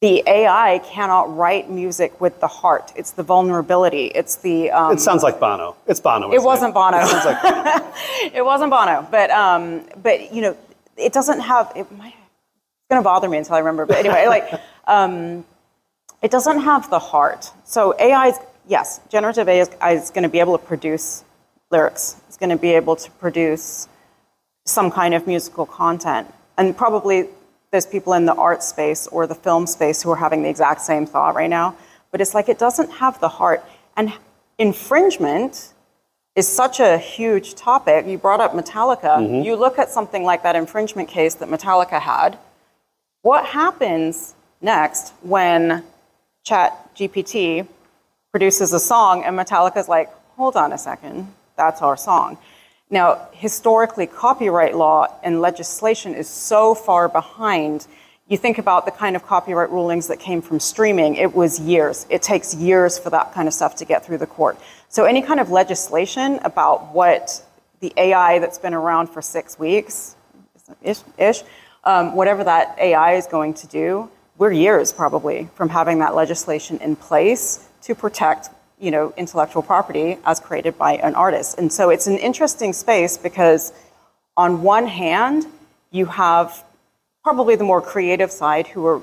the 0.00 0.22
AI 0.26 0.80
cannot 0.84 1.34
write 1.36 1.70
music 1.70 2.20
with 2.20 2.38
the 2.40 2.46
heart. 2.46 2.92
It's 2.94 3.10
the 3.12 3.24
vulnerability. 3.24 4.06
It's 4.06 4.36
the. 4.36 4.70
Um, 4.70 4.92
it 4.92 5.00
sounds 5.00 5.24
like 5.24 5.40
Bono. 5.40 5.74
It's 5.88 5.98
Bono. 5.98 6.30
It 6.30 6.40
wasn't 6.40 6.70
it? 6.70 6.74
Bono. 6.74 6.98
It 6.98 7.06
sounds 7.06 7.24
like 7.24 7.42
Bono. 7.42 7.92
it 8.34 8.44
wasn't 8.44 8.70
Bono, 8.70 9.08
but 9.10 9.30
um, 9.30 9.84
but 10.00 10.32
you 10.32 10.42
know, 10.42 10.56
it 10.96 11.12
doesn't 11.12 11.40
have. 11.40 11.72
It 11.74 11.90
might, 11.90 12.14
it's 12.14 12.88
going 12.88 13.02
to 13.02 13.04
bother 13.04 13.28
me 13.28 13.38
until 13.38 13.56
I 13.56 13.58
remember. 13.58 13.86
But 13.86 13.96
anyway, 13.96 14.26
like, 14.28 14.48
um, 14.86 15.44
it 16.22 16.30
doesn't 16.30 16.60
have 16.60 16.88
the 16.90 17.00
heart. 17.00 17.50
So 17.64 17.96
AI 17.98 18.28
is 18.28 18.38
yes, 18.68 19.00
generative 19.08 19.48
AI 19.48 19.62
is, 19.62 20.04
is 20.04 20.10
going 20.10 20.22
to 20.22 20.28
be 20.28 20.38
able 20.38 20.56
to 20.56 20.64
produce 20.64 21.24
lyrics. 21.70 22.16
is 22.28 22.36
going 22.36 22.50
to 22.50 22.56
be 22.56 22.70
able 22.70 22.96
to 22.96 23.10
produce 23.12 23.88
some 24.64 24.90
kind 24.90 25.14
of 25.14 25.26
musical 25.26 25.66
content. 25.66 26.32
And 26.56 26.76
probably 26.76 27.28
there's 27.70 27.86
people 27.86 28.14
in 28.14 28.26
the 28.26 28.34
art 28.34 28.62
space 28.62 29.06
or 29.06 29.26
the 29.26 29.34
film 29.34 29.66
space 29.66 30.02
who 30.02 30.10
are 30.10 30.16
having 30.16 30.42
the 30.42 30.48
exact 30.48 30.80
same 30.80 31.06
thought 31.06 31.34
right 31.34 31.50
now. 31.50 31.76
But 32.10 32.20
it's 32.20 32.34
like 32.34 32.48
it 32.48 32.58
doesn't 32.58 32.90
have 32.92 33.20
the 33.20 33.28
heart. 33.28 33.62
And 33.96 34.12
infringement 34.58 35.72
is 36.34 36.48
such 36.48 36.80
a 36.80 36.96
huge 36.98 37.54
topic. 37.54 38.06
You 38.06 38.16
brought 38.16 38.40
up 38.40 38.52
Metallica. 38.52 39.18
Mm-hmm. 39.18 39.42
You 39.42 39.56
look 39.56 39.78
at 39.78 39.90
something 39.90 40.24
like 40.24 40.42
that 40.44 40.56
infringement 40.56 41.08
case 41.08 41.34
that 41.34 41.48
Metallica 41.48 42.00
had. 42.00 42.38
What 43.22 43.44
happens 43.44 44.34
next 44.60 45.12
when 45.22 45.84
Chat 46.44 46.94
GPT 46.94 47.66
produces 48.30 48.72
a 48.72 48.80
song 48.80 49.24
and 49.24 49.36
Metallica's 49.38 49.88
like, 49.88 50.08
hold 50.36 50.56
on 50.56 50.72
a 50.72 50.78
second, 50.78 51.26
that's 51.58 51.82
our 51.82 51.98
song. 51.98 52.38
Now, 52.88 53.28
historically, 53.32 54.06
copyright 54.06 54.74
law 54.74 55.08
and 55.22 55.42
legislation 55.42 56.14
is 56.14 56.26
so 56.26 56.74
far 56.74 57.10
behind. 57.10 57.86
You 58.28 58.38
think 58.38 58.56
about 58.56 58.86
the 58.86 58.92
kind 58.92 59.14
of 59.14 59.26
copyright 59.26 59.70
rulings 59.70 60.06
that 60.06 60.18
came 60.18 60.40
from 60.40 60.58
streaming, 60.58 61.16
it 61.16 61.34
was 61.34 61.60
years. 61.60 62.06
It 62.08 62.22
takes 62.22 62.54
years 62.54 62.98
for 62.98 63.10
that 63.10 63.34
kind 63.34 63.46
of 63.46 63.52
stuff 63.52 63.76
to 63.76 63.84
get 63.84 64.06
through 64.06 64.18
the 64.18 64.26
court. 64.26 64.58
So, 64.88 65.04
any 65.04 65.20
kind 65.20 65.38
of 65.38 65.50
legislation 65.50 66.38
about 66.44 66.94
what 66.94 67.44
the 67.80 67.92
AI 67.98 68.38
that's 68.38 68.58
been 68.58 68.72
around 68.72 69.08
for 69.08 69.20
six 69.20 69.58
weeks, 69.58 70.16
ish, 70.82 71.00
ish 71.18 71.42
um, 71.84 72.14
whatever 72.14 72.44
that 72.44 72.76
AI 72.78 73.14
is 73.14 73.26
going 73.26 73.54
to 73.54 73.66
do, 73.66 74.10
we're 74.36 74.52
years 74.52 74.92
probably 74.92 75.48
from 75.54 75.68
having 75.68 75.98
that 76.00 76.14
legislation 76.14 76.78
in 76.78 76.96
place 76.96 77.68
to 77.82 77.94
protect 77.94 78.50
you 78.80 78.90
know, 78.90 79.12
intellectual 79.16 79.62
property 79.62 80.18
as 80.24 80.40
created 80.40 80.78
by 80.78 80.94
an 80.94 81.14
artist. 81.14 81.58
And 81.58 81.72
so 81.72 81.90
it's 81.90 82.06
an 82.06 82.18
interesting 82.18 82.72
space 82.72 83.18
because 83.18 83.72
on 84.36 84.62
one 84.62 84.86
hand, 84.86 85.46
you 85.90 86.06
have 86.06 86.64
probably 87.24 87.56
the 87.56 87.64
more 87.64 87.82
creative 87.82 88.30
side 88.30 88.66
who 88.68 88.86
are 88.86 89.02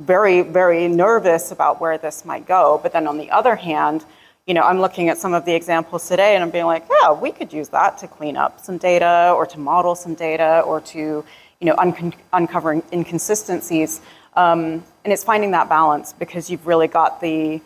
very, 0.00 0.42
very 0.42 0.88
nervous 0.88 1.52
about 1.52 1.80
where 1.80 1.98
this 1.98 2.24
might 2.24 2.46
go. 2.46 2.80
But 2.82 2.92
then 2.92 3.06
on 3.06 3.18
the 3.18 3.30
other 3.30 3.54
hand, 3.54 4.04
you 4.46 4.54
know, 4.54 4.62
I'm 4.62 4.80
looking 4.80 5.08
at 5.08 5.18
some 5.18 5.34
of 5.34 5.44
the 5.44 5.54
examples 5.54 6.08
today 6.08 6.34
and 6.34 6.42
I'm 6.42 6.50
being 6.50 6.64
like, 6.64 6.86
yeah, 6.90 7.12
we 7.12 7.30
could 7.30 7.52
use 7.52 7.68
that 7.68 7.98
to 7.98 8.08
clean 8.08 8.36
up 8.36 8.60
some 8.60 8.78
data 8.78 9.32
or 9.36 9.46
to 9.46 9.60
model 9.60 9.94
some 9.94 10.14
data 10.14 10.62
or 10.66 10.80
to, 10.80 10.98
you 10.98 11.66
know, 11.66 11.74
un- 11.78 12.14
uncover 12.32 12.82
inconsistencies. 12.92 14.00
Um, 14.34 14.82
and 15.04 15.12
it's 15.12 15.22
finding 15.22 15.50
that 15.52 15.68
balance 15.68 16.12
because 16.12 16.50
you've 16.50 16.66
really 16.66 16.88
got 16.88 17.20
the 17.20 17.60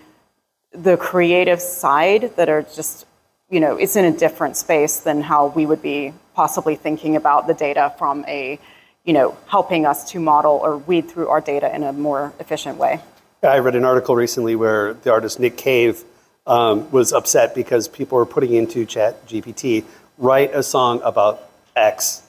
the 0.74 0.96
creative 0.96 1.60
side 1.60 2.36
that 2.36 2.48
are 2.48 2.62
just 2.62 3.06
you 3.50 3.60
know, 3.60 3.76
it's 3.76 3.96
in 3.96 4.04
a 4.04 4.10
different 4.10 4.56
space 4.56 4.98
than 4.98 5.20
how 5.20 5.46
we 5.48 5.66
would 5.66 5.82
be 5.82 6.12
possibly 6.34 6.74
thinking 6.74 7.14
about 7.14 7.46
the 7.46 7.54
data 7.54 7.94
from 7.98 8.24
a, 8.26 8.58
you 9.04 9.12
know, 9.12 9.36
helping 9.46 9.86
us 9.86 10.10
to 10.10 10.18
model 10.18 10.58
or 10.62 10.78
read 10.78 11.08
through 11.08 11.28
our 11.28 11.40
data 11.40 11.72
in 11.74 11.82
a 11.82 11.92
more 11.92 12.32
efficient 12.40 12.78
way. 12.78 13.00
I 13.42 13.58
read 13.58 13.76
an 13.76 13.84
article 13.84 14.16
recently 14.16 14.56
where 14.56 14.94
the 14.94 15.12
artist 15.12 15.38
Nick 15.38 15.56
Cave 15.56 16.02
um, 16.46 16.90
was 16.90 17.12
upset 17.12 17.54
because 17.54 17.86
people 17.86 18.16
were 18.16 18.26
putting 18.26 18.54
into 18.54 18.84
Chat 18.86 19.26
GPT, 19.26 19.84
write 20.18 20.54
a 20.54 20.62
song 20.62 21.00
about 21.04 21.48
X 21.76 22.22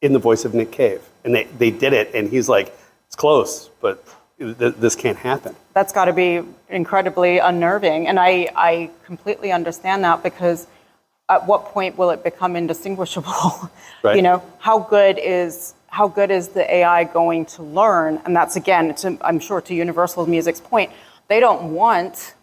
in 0.00 0.12
the 0.12 0.18
voice 0.18 0.44
of 0.44 0.54
Nick 0.54 0.72
Cave. 0.72 1.02
And 1.24 1.34
they, 1.34 1.44
they 1.44 1.70
did 1.70 1.92
it, 1.92 2.14
and 2.14 2.28
he's 2.28 2.48
like, 2.48 2.74
it's 3.06 3.16
close, 3.16 3.68
but 3.80 4.04
th- 4.38 4.74
this 4.76 4.94
can't 4.94 5.18
happen. 5.18 5.54
That's 5.74 5.92
got 5.92 6.06
to 6.06 6.12
be 6.12 6.42
incredibly 6.68 7.38
unnerving. 7.38 8.06
And 8.08 8.18
I, 8.18 8.48
I 8.54 8.90
completely 9.04 9.52
understand 9.52 10.04
that 10.04 10.22
because 10.22 10.66
at 11.28 11.46
what 11.46 11.66
point 11.66 11.96
will 11.96 12.10
it 12.10 12.22
become 12.22 12.56
indistinguishable? 12.56 13.70
Right. 14.02 14.16
you 14.16 14.22
know, 14.22 14.42
how 14.58 14.80
good 14.80 15.18
is 15.18 15.72
how 15.86 16.08
good 16.08 16.30
is 16.30 16.48
the 16.48 16.70
AI 16.70 17.04
going 17.04 17.46
to 17.46 17.62
learn? 17.62 18.20
And 18.26 18.36
that's 18.36 18.54
again, 18.54 18.94
to, 18.96 19.16
I'm 19.22 19.40
sure 19.40 19.62
to 19.62 19.74
Universal 19.74 20.26
Music's 20.26 20.60
point, 20.60 20.90
they 21.28 21.40
don't 21.40 21.72
want 21.72 22.34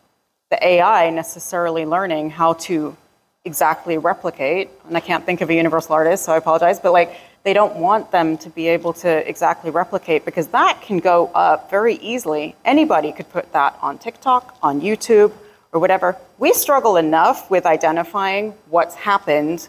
the 0.50 0.66
AI 0.66 1.12
necessarily 1.12 1.86
learning 1.86 2.32
how 2.32 2.54
to 2.54 2.98
exactly 3.46 4.00
replicate. 4.00 4.72
And 4.88 4.98
I 4.98 5.02
can't 5.02 5.24
think 5.24 5.42
of 5.42 5.52
a 5.52 5.54
universal 5.54 5.94
artist, 5.94 6.26
so 6.26 6.34
I 6.34 6.38
apologize. 6.38 6.80
But 6.80 6.94
like, 6.94 7.16
they 7.44 7.54
don't 7.54 7.76
want 7.76 8.12
them 8.12 8.38
to 8.38 8.50
be 8.50 8.68
able 8.68 8.94
to 8.94 9.28
exactly 9.28 9.72
replicate 9.72 10.26
because 10.26 10.48
that 10.48 10.82
can 10.82 11.00
go 11.00 11.32
up 11.34 11.70
very 11.70 11.96
easily. 11.96 12.56
Anybody 12.64 13.12
could 13.12 13.30
put 13.30 13.52
that 13.54 13.78
on 13.82 13.98
TikTok, 13.98 14.56
on 14.62 14.82
YouTube, 14.82 15.34
or 15.72 15.80
whatever. 15.80 16.18
We 16.38 16.54
struggle 16.54 16.98
enough 16.98 17.50
with 17.50 17.66
identifying 17.66 18.52
what's 18.70 18.96
happened 18.96 19.68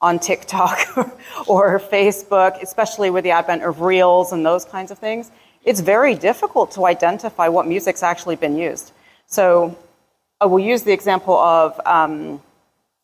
on 0.00 0.18
TikTok 0.18 0.78
or 1.46 1.78
Facebook, 1.78 2.60
especially 2.60 3.10
with 3.10 3.22
the 3.22 3.30
advent 3.30 3.62
of 3.62 3.80
reels 3.80 4.32
and 4.32 4.44
those 4.44 4.64
kinds 4.64 4.90
of 4.90 4.98
things. 4.98 5.30
It's 5.64 5.80
very 5.80 6.16
difficult 6.16 6.72
to 6.72 6.86
identify 6.86 7.48
what 7.48 7.68
music's 7.68 8.02
actually 8.02 8.34
been 8.34 8.56
used. 8.56 8.90
So 9.26 9.78
I 10.40 10.46
will 10.46 10.58
use 10.58 10.82
the 10.82 10.92
example 10.92 11.38
of, 11.38 11.80
um, 11.86 12.42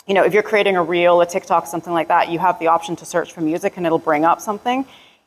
you 0.09 0.15
know, 0.15 0.25
if 0.25 0.35
you're 0.35 0.43
creating 0.43 0.77
a 0.77 0.83
reel, 0.83 1.21
a 1.21 1.27
TikTok, 1.27 1.67
something 1.67 1.93
like 1.93 2.09
that, 2.09 2.31
you 2.31 2.39
have 2.39 2.59
the 2.59 2.69
option 2.69 2.97
to 2.97 3.05
search 3.05 3.33
for 3.33 3.41
music 3.41 3.77
and 3.77 3.87
it'll 3.87 3.99
bring 3.99 4.25
up 4.25 4.41
something. 4.41 4.87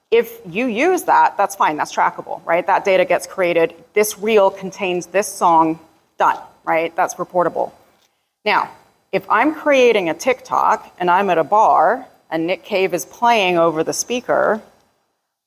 If 0.10 0.42
you 0.46 0.66
use 0.66 1.04
that, 1.04 1.38
that's 1.38 1.56
fine, 1.56 1.78
that's 1.78 1.96
trackable, 1.96 2.46
right? 2.46 2.66
That 2.68 2.84
data 2.84 3.06
gets 3.06 3.28
created. 3.28 3.74
This 3.94 4.20
reel 4.20 4.50
contains 4.50 5.06
this 5.06 5.28
song, 5.28 5.80
done 6.18 6.38
right? 6.64 6.96
That's 6.96 7.16
reportable. 7.16 7.72
Now, 8.46 8.72
if 9.12 9.30
I'm 9.30 9.54
creating 9.54 10.10
a 10.10 10.14
TikTok 10.14 10.94
and 11.00 11.10
I'm 11.10 11.30
at 11.30 11.38
a 11.38 11.44
bar 11.44 12.08
and 12.30 12.48
Nick 12.48 12.64
Cave 12.64 12.94
is 12.94 13.06
playing 13.06 13.58
over 13.58 13.84
the 13.84 13.94
speaker, 13.94 14.62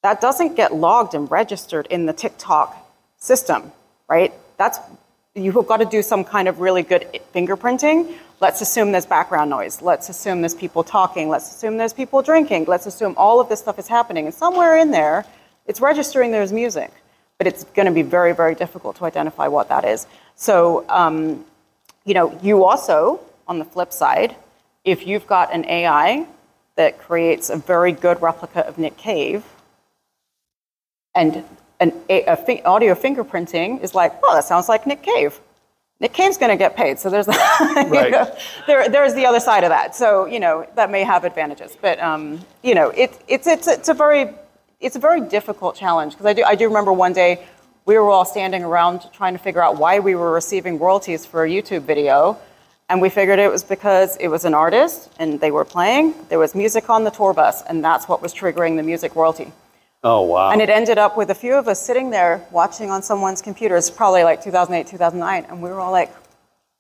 that 0.03 0.21
doesn't 0.21 0.55
get 0.55 0.75
logged 0.75 1.15
and 1.15 1.31
registered 1.31 1.87
in 1.87 2.07
the 2.07 2.13
TikTok 2.13 2.77
system, 3.17 3.73
right? 4.09 4.33
That's 4.59 4.79
you've 5.35 5.55
got 5.67 5.79
to 5.79 5.85
do 5.85 6.03
some 6.03 6.25
kind 6.25 6.49
of 6.49 6.61
really 6.61 6.83
good 6.83 7.21
fingerprinting. 7.35 8.15
Let's 8.41 8.61
assume 8.61 8.93
there's 8.93 9.07
background 9.07 9.51
noise. 9.51 9.83
Let's 9.83 10.09
assume 10.09 10.43
there's 10.43 10.55
people 10.55 10.85
talking. 10.85 11.29
Let's 11.29 11.51
assume 11.51 11.77
there's 11.77 11.93
people 11.93 12.23
drinking. 12.23 12.67
Let's 12.67 12.87
assume 12.87 13.15
all 13.17 13.41
of 13.41 13.49
this 13.49 13.61
stuff 13.61 13.79
is 13.79 13.89
happening. 13.89 14.27
And 14.27 14.35
somewhere 14.35 14.77
in 14.77 14.91
there, 14.91 15.25
it's 15.67 15.81
registering 15.81 16.31
there's 16.31 16.53
music. 16.53 16.93
But 17.39 17.49
it's 17.49 17.65
going 17.65 17.87
to 17.87 17.93
be 17.93 18.03
very, 18.03 18.33
very 18.33 18.55
difficult 18.55 18.97
to 18.97 19.05
identify 19.07 19.49
what 19.49 19.69
that 19.71 19.85
is. 19.85 20.07
So, 20.37 20.89
um, 20.89 21.45
you 22.05 22.15
know, 22.15 22.39
you 22.43 22.65
also, 22.65 23.21
on 23.49 23.59
the 23.59 23.65
flip 23.65 23.93
side, 23.93 24.37
if 24.85 25.07
you've 25.07 25.27
got 25.27 25.53
an 25.53 25.65
AI 25.65 26.27
that 26.77 26.99
creates 26.99 27.51
a 27.51 27.57
very 27.57 27.93
good 27.93 28.23
replica 28.23 28.61
of 28.67 28.79
Nick 28.79 28.97
Cave, 28.97 29.45
and 31.15 31.45
an 31.81 31.93
a, 32.09 32.25
a 32.25 32.37
fi- 32.37 32.63
audio 32.63 32.95
fingerprinting 32.95 33.83
is 33.83 33.95
like, 33.95 34.13
oh, 34.23 34.35
that 34.35 34.45
sounds 34.45 34.69
like 34.69 34.87
Nick 34.87 35.03
Cave. 35.03 35.41
Nick 36.01 36.13
Cave's 36.13 36.37
going 36.37 36.51
to 36.51 36.57
get 36.57 36.77
paid, 36.77 36.99
so 36.99 37.09
there's 37.09 37.27
right. 37.29 38.11
know, 38.11 38.37
there, 38.67 38.89
there's 38.89 39.15
the 39.15 39.25
other 39.27 39.41
side 39.41 39.65
of 39.65 39.71
that. 39.71 39.95
So 39.95 40.27
you 40.27 40.41
know 40.41 40.67
that 40.75 40.91
may 40.91 41.05
have 41.05 41.25
advantages, 41.25 41.77
but 41.81 42.01
um, 42.01 42.41
you 42.63 42.75
know 42.75 42.91
it, 42.91 43.19
it's 43.29 43.47
it's 43.47 43.67
it's 43.69 43.89
a 43.89 43.95
very 43.95 44.31
it's 44.81 44.97
a 44.97 44.99
very 44.99 45.21
difficult 45.21 45.77
challenge 45.77 46.13
because 46.13 46.27
I 46.27 46.33
do 46.33 46.45
I 46.45 46.55
do 46.55 46.67
remember 46.67 46.93
one 46.93 47.13
day 47.13 47.47
we 47.87 47.99
were 47.99 48.11
all 48.11 48.25
standing 48.25 48.65
around 48.65 49.03
trying 49.13 49.35
to 49.35 49.39
figure 49.39 49.63
out 49.63 49.77
why 49.77 49.99
we 49.99 50.15
were 50.15 50.33
receiving 50.33 50.79
royalties 50.79 51.27
for 51.27 51.45
a 51.45 51.49
YouTube 51.49 51.83
video. 51.83 52.39
And 52.89 53.01
we 53.01 53.09
figured 53.09 53.39
it 53.39 53.51
was 53.51 53.65
because 53.65 54.17
it 54.19 54.29
was 54.29 54.45
an 54.45 54.55
artist 54.55 55.11
and 55.19 55.41
they 55.41 55.51
were 55.51 55.65
playing, 55.65 56.15
there 56.29 56.39
was 56.39 56.55
music 56.55 56.91
on 56.91 57.05
the 57.05 57.11
tour 57.11 57.33
bus, 57.33 57.63
and 57.63 57.83
that's 57.85 58.09
what 58.09 58.21
was 58.21 58.35
triggering 58.35 58.77
the 58.77 58.83
music 58.83 59.17
royalty. 59.17 59.53
Oh, 60.05 60.21
wow. 60.21 60.51
And 60.51 60.61
it 60.61 60.69
ended 60.69 60.99
up 60.99 61.17
with 61.17 61.31
a 61.31 61.35
few 61.35 61.55
of 61.55 61.67
us 61.67 61.81
sitting 61.81 62.11
there 62.11 62.47
watching 62.51 62.91
on 62.91 63.03
someone's 63.03 63.41
computer. 63.41 63.75
It's 63.75 63.91
probably 63.91 64.23
like 64.23 64.45
2008, 64.45 64.87
2009. 64.87 65.47
And 65.49 65.63
we 65.63 65.71
were 65.71 65.81
all 65.81 65.93
like, 65.93 66.13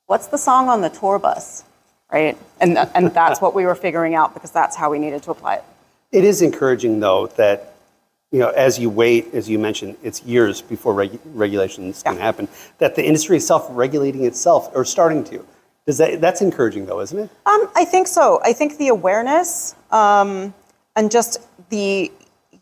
what's 0.06 0.26
the 0.26 0.36
song 0.36 0.68
on 0.68 0.82
the 0.82 0.90
tour 0.90 1.18
bus? 1.18 1.64
Right? 2.12 2.36
And, 2.60 2.76
and 2.76 3.12
that's 3.14 3.40
what 3.40 3.54
we 3.54 3.64
were 3.64 3.74
figuring 3.74 4.14
out 4.14 4.34
because 4.34 4.50
that's 4.50 4.76
how 4.76 4.90
we 4.90 4.98
needed 4.98 5.22
to 5.22 5.30
apply 5.30 5.54
it. 5.54 5.64
It 6.12 6.24
is 6.24 6.42
encouraging, 6.42 7.00
though, 7.00 7.28
that 7.38 7.74
you 8.30 8.40
know, 8.40 8.50
as 8.50 8.78
you 8.78 8.90
wait, 8.90 9.32
as 9.32 9.48
you 9.48 9.58
mentioned, 9.58 9.96
it's 10.02 10.22
years 10.24 10.60
before 10.60 10.92
reg- 10.92 11.20
regulations 11.24 12.02
yeah. 12.04 12.12
can 12.12 12.20
happen. 12.20 12.48
That 12.78 12.96
the 12.96 13.04
industry 13.04 13.36
is 13.36 13.46
self-regulating 13.46 14.24
itself, 14.24 14.70
or 14.74 14.84
starting 14.84 15.22
to. 15.24 15.46
Does 15.86 15.98
that 15.98 16.20
that's 16.20 16.42
encouraging, 16.42 16.86
though, 16.86 17.00
isn't 17.00 17.18
it? 17.18 17.30
Um, 17.46 17.70
I 17.76 17.84
think 17.84 18.08
so. 18.08 18.40
I 18.44 18.52
think 18.52 18.76
the 18.78 18.88
awareness 18.88 19.76
um, 19.92 20.52
and 20.96 21.10
just 21.10 21.40
the 21.70 22.10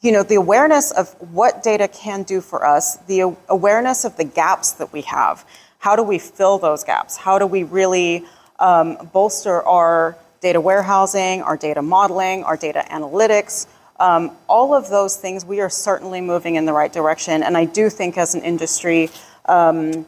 you 0.03 0.13
know 0.13 0.23
the 0.23 0.35
awareness 0.35 0.91
of 0.91 1.09
what 1.33 1.63
data 1.63 1.89
can 1.89 2.25
do 2.25 2.41
for 2.41 2.67
us, 2.67 2.97
the 3.07 3.35
awareness 3.49 4.05
of 4.05 4.17
the 4.17 4.25
gaps 4.25 4.73
that 4.73 4.93
we 4.93 5.03
have. 5.03 5.45
How 5.79 5.97
do 5.97 6.03
we 6.03 6.19
fill 6.19 6.59
those 6.59 6.85
gaps? 6.85 7.17
How 7.17 7.39
do 7.39 7.47
we 7.47 7.63
really 7.63 8.25
um, 8.59 9.09
bolster 9.13 9.63
our 9.63 10.17
data 10.41 10.61
warehousing, 10.61 11.43
our 11.43 11.57
data 11.57 11.83
modeling, 11.83 12.45
our 12.45 12.57
data 12.57 12.85
analytics? 12.91 13.67
Um, 13.99 14.33
all 14.49 14.75
of 14.75 14.89
those 14.89 15.17
things, 15.17 15.45
we 15.45 15.61
are 15.61 15.71
certainly 15.71 16.21
moving 16.21 16.57
in 16.57 16.67
the 16.67 16.73
right 16.73 16.93
direction. 16.93 17.43
And 17.43 17.57
I 17.57 17.65
do 17.65 17.89
think 17.89 18.19
as 18.19 18.35
an 18.35 18.43
industry, 18.43 19.11
um, 19.47 20.07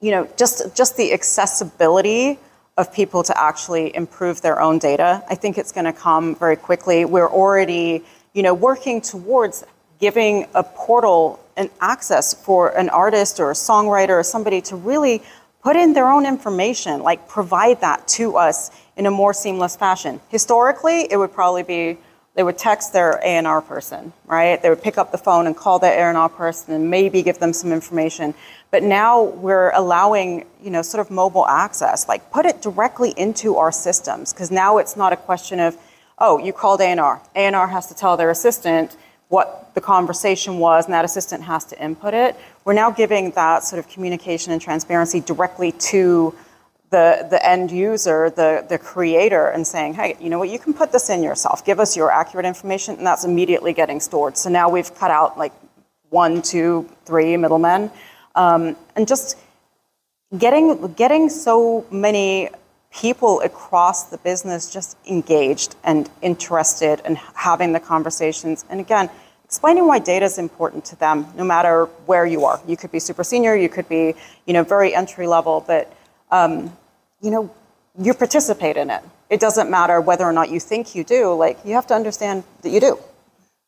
you 0.00 0.10
know, 0.10 0.28
just, 0.36 0.74
just 0.74 0.96
the 0.96 1.12
accessibility 1.12 2.38
of 2.78 2.92
people 2.92 3.22
to 3.24 3.38
actually 3.38 3.94
improve 3.94 4.40
their 4.40 4.60
own 4.60 4.78
data, 4.78 5.22
I 5.28 5.34
think 5.34 5.58
it's 5.58 5.72
going 5.72 5.84
to 5.84 5.92
come 5.92 6.34
very 6.34 6.56
quickly. 6.56 7.04
We're 7.04 7.28
already, 7.28 8.04
you 8.32 8.42
know, 8.42 8.54
working 8.54 9.00
towards 9.00 9.64
giving 9.98 10.46
a 10.54 10.62
portal 10.62 11.40
and 11.56 11.68
access 11.80 12.32
for 12.32 12.68
an 12.76 12.88
artist 12.88 13.38
or 13.38 13.50
a 13.50 13.54
songwriter 13.54 14.10
or 14.10 14.22
somebody 14.22 14.60
to 14.62 14.76
really 14.76 15.22
put 15.62 15.76
in 15.76 15.92
their 15.92 16.10
own 16.10 16.24
information, 16.24 17.02
like 17.02 17.28
provide 17.28 17.80
that 17.82 18.08
to 18.08 18.36
us 18.36 18.70
in 18.96 19.06
a 19.06 19.10
more 19.10 19.34
seamless 19.34 19.76
fashion. 19.76 20.20
Historically, 20.28 21.06
it 21.10 21.16
would 21.18 21.32
probably 21.32 21.62
be 21.62 21.98
they 22.34 22.42
would 22.44 22.56
text 22.56 22.92
their 22.92 23.20
A&R 23.24 23.60
person, 23.60 24.12
right? 24.24 24.62
They 24.62 24.70
would 24.70 24.82
pick 24.82 24.96
up 24.96 25.10
the 25.10 25.18
phone 25.18 25.46
and 25.46 25.56
call 25.56 25.78
their 25.78 26.10
A&R 26.10 26.28
person 26.28 26.72
and 26.72 26.88
maybe 26.88 27.22
give 27.22 27.38
them 27.38 27.52
some 27.52 27.72
information. 27.72 28.34
But 28.70 28.84
now 28.84 29.24
we're 29.24 29.70
allowing, 29.72 30.46
you 30.62 30.70
know, 30.70 30.80
sort 30.80 31.04
of 31.04 31.10
mobile 31.10 31.46
access, 31.46 32.08
like 32.08 32.30
put 32.30 32.46
it 32.46 32.62
directly 32.62 33.10
into 33.16 33.56
our 33.56 33.72
systems, 33.72 34.32
because 34.32 34.50
now 34.50 34.78
it's 34.78 34.96
not 34.96 35.12
a 35.12 35.16
question 35.16 35.58
of, 35.58 35.76
oh, 36.20 36.38
you 36.38 36.52
called 36.52 36.80
A&R. 36.80 37.20
A&R 37.34 37.66
has 37.68 37.86
to 37.86 37.94
tell 37.94 38.16
their 38.16 38.30
assistant 38.30 38.96
what 39.28 39.70
the 39.74 39.80
conversation 39.80 40.58
was, 40.58 40.84
and 40.84 40.94
that 40.94 41.04
assistant 41.04 41.44
has 41.44 41.64
to 41.64 41.82
input 41.82 42.14
it. 42.14 42.36
We're 42.64 42.72
now 42.72 42.90
giving 42.90 43.30
that 43.32 43.64
sort 43.64 43.78
of 43.78 43.88
communication 43.88 44.52
and 44.52 44.60
transparency 44.60 45.20
directly 45.20 45.72
to 45.72 46.34
the, 46.90 47.26
the 47.30 47.44
end 47.46 47.70
user, 47.70 48.30
the, 48.30 48.66
the 48.68 48.76
creator, 48.76 49.46
and 49.46 49.64
saying, 49.64 49.94
hey, 49.94 50.16
you 50.20 50.28
know 50.28 50.40
what, 50.40 50.48
you 50.48 50.58
can 50.58 50.74
put 50.74 50.90
this 50.90 51.08
in 51.08 51.22
yourself. 51.22 51.64
Give 51.64 51.78
us 51.78 51.96
your 51.96 52.10
accurate 52.10 52.44
information, 52.44 52.96
and 52.96 53.06
that's 53.06 53.24
immediately 53.24 53.72
getting 53.72 54.00
stored. 54.00 54.36
So 54.36 54.50
now 54.50 54.68
we've 54.68 54.92
cut 54.96 55.12
out 55.12 55.38
like 55.38 55.52
one, 56.10 56.42
two, 56.42 56.90
three 57.04 57.36
middlemen. 57.36 57.90
Um, 58.34 58.76
and 58.96 59.06
just 59.06 59.38
getting, 60.36 60.92
getting 60.94 61.28
so 61.28 61.86
many 61.92 62.50
people 62.92 63.40
across 63.40 64.04
the 64.04 64.18
business 64.18 64.72
just 64.72 64.96
engaged 65.08 65.76
and 65.84 66.10
interested 66.22 67.00
and 67.04 67.16
having 67.34 67.72
the 67.72 67.80
conversations. 67.80 68.64
And 68.68 68.80
again, 68.80 69.08
explaining 69.44 69.86
why 69.86 69.98
data 69.98 70.24
is 70.24 70.38
important 70.38 70.84
to 70.86 70.96
them, 70.96 71.26
no 71.36 71.44
matter 71.44 71.86
where 72.06 72.26
you 72.26 72.44
are. 72.44 72.60
You 72.66 72.76
could 72.76 72.92
be 72.92 73.00
super 73.00 73.24
senior, 73.24 73.54
you 73.54 73.68
could 73.68 73.88
be, 73.88 74.14
you 74.46 74.52
know, 74.52 74.64
very 74.64 74.94
entry 74.94 75.26
level, 75.26 75.64
but 75.66 75.92
um, 76.30 76.76
you 77.20 77.30
know, 77.30 77.50
you 77.98 78.14
participate 78.14 78.76
in 78.76 78.90
it. 78.90 79.02
It 79.28 79.40
doesn't 79.40 79.70
matter 79.70 80.00
whether 80.00 80.24
or 80.24 80.32
not 80.32 80.50
you 80.50 80.60
think 80.60 80.94
you 80.94 81.04
do. 81.04 81.34
Like 81.34 81.58
you 81.64 81.74
have 81.74 81.86
to 81.88 81.94
understand 81.94 82.44
that 82.62 82.70
you 82.70 82.80
do. 82.80 82.98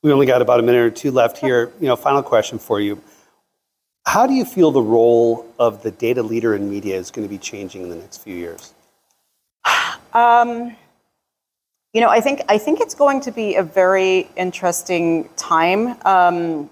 We 0.03 0.13
only 0.13 0.27
got 0.27 0.43
about 0.43 0.59
a 0.59 0.63
minute 0.63 0.81
or 0.81 0.91
two 0.91 1.13
left 1.13 1.39
here. 1.39 1.73
You 1.81 1.87
know, 1.87 1.97
final 1.97 2.23
question 2.23 2.59
for 2.59 2.81
you. 2.81 3.01
How 4.05 4.27
do 4.27 4.35
you 4.35 4.45
feel 4.45 4.73
the 4.73 4.83
role 4.83 5.47
of 5.61 5.85
the 5.85 5.93
data 5.93 6.25
leader 6.25 6.57
in 6.57 6.69
media 6.69 6.97
is 6.97 7.13
going 7.13 7.27
to 7.27 7.31
be 7.31 7.39
changing 7.39 7.83
in 7.83 7.89
the 7.89 7.95
next 7.95 8.19
few 8.19 8.35
years? 8.35 8.75
Um, 10.13 10.77
you 11.95 12.01
know, 12.01 12.09
I 12.09 12.21
think 12.21 12.43
I 12.49 12.59
think 12.59 12.81
it's 12.81 12.95
going 12.95 13.21
to 13.23 13.33
be 13.33 13.57
a 13.57 13.63
very 13.63 14.29
interesting 14.37 15.29
time 15.37 15.97
um, 16.05 16.71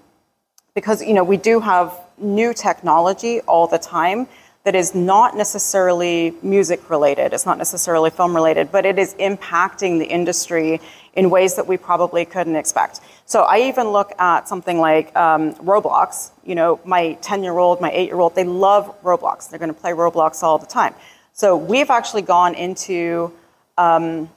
because 0.75 1.01
you 1.01 1.13
know 1.13 1.23
we 1.23 1.37
do 1.37 1.59
have 1.59 1.95
new 2.17 2.53
technology 2.53 3.41
all 3.41 3.67
the 3.67 3.79
time 3.79 4.27
that 4.63 4.75
is 4.75 4.93
not 4.93 5.35
necessarily 5.35 6.35
music 6.43 6.87
related, 6.89 7.33
it's 7.33 7.47
not 7.47 7.57
necessarily 7.57 8.11
film 8.11 8.35
related, 8.35 8.71
but 8.71 8.85
it 8.85 8.99
is 8.99 9.15
impacting 9.15 9.97
the 9.97 10.05
industry 10.05 10.79
in 11.15 11.29
ways 11.31 11.55
that 11.55 11.65
we 11.65 11.77
probably 11.77 12.25
couldn't 12.25 12.55
expect. 12.55 12.99
So 13.25 13.41
I 13.41 13.61
even 13.61 13.87
look 13.89 14.11
at 14.19 14.47
something 14.47 14.77
like 14.79 15.15
um, 15.15 15.53
Roblox. 15.55 16.31
You 16.45 16.55
know, 16.55 16.79
my 16.85 17.13
10 17.21 17.43
year 17.43 17.57
old, 17.57 17.81
my 17.81 17.91
8 17.91 18.07
year 18.07 18.19
old, 18.19 18.35
they 18.35 18.43
love 18.43 19.01
Roblox. 19.03 19.49
They're 19.49 19.59
going 19.59 19.73
to 19.73 19.79
play 19.79 19.91
Roblox 19.91 20.43
all 20.43 20.59
the 20.59 20.67
time. 20.67 20.93
So 21.41 21.57
we've 21.57 21.89
actually 21.89 22.21
gone 22.21 22.53
into 22.53 23.33
um, 23.75 24.29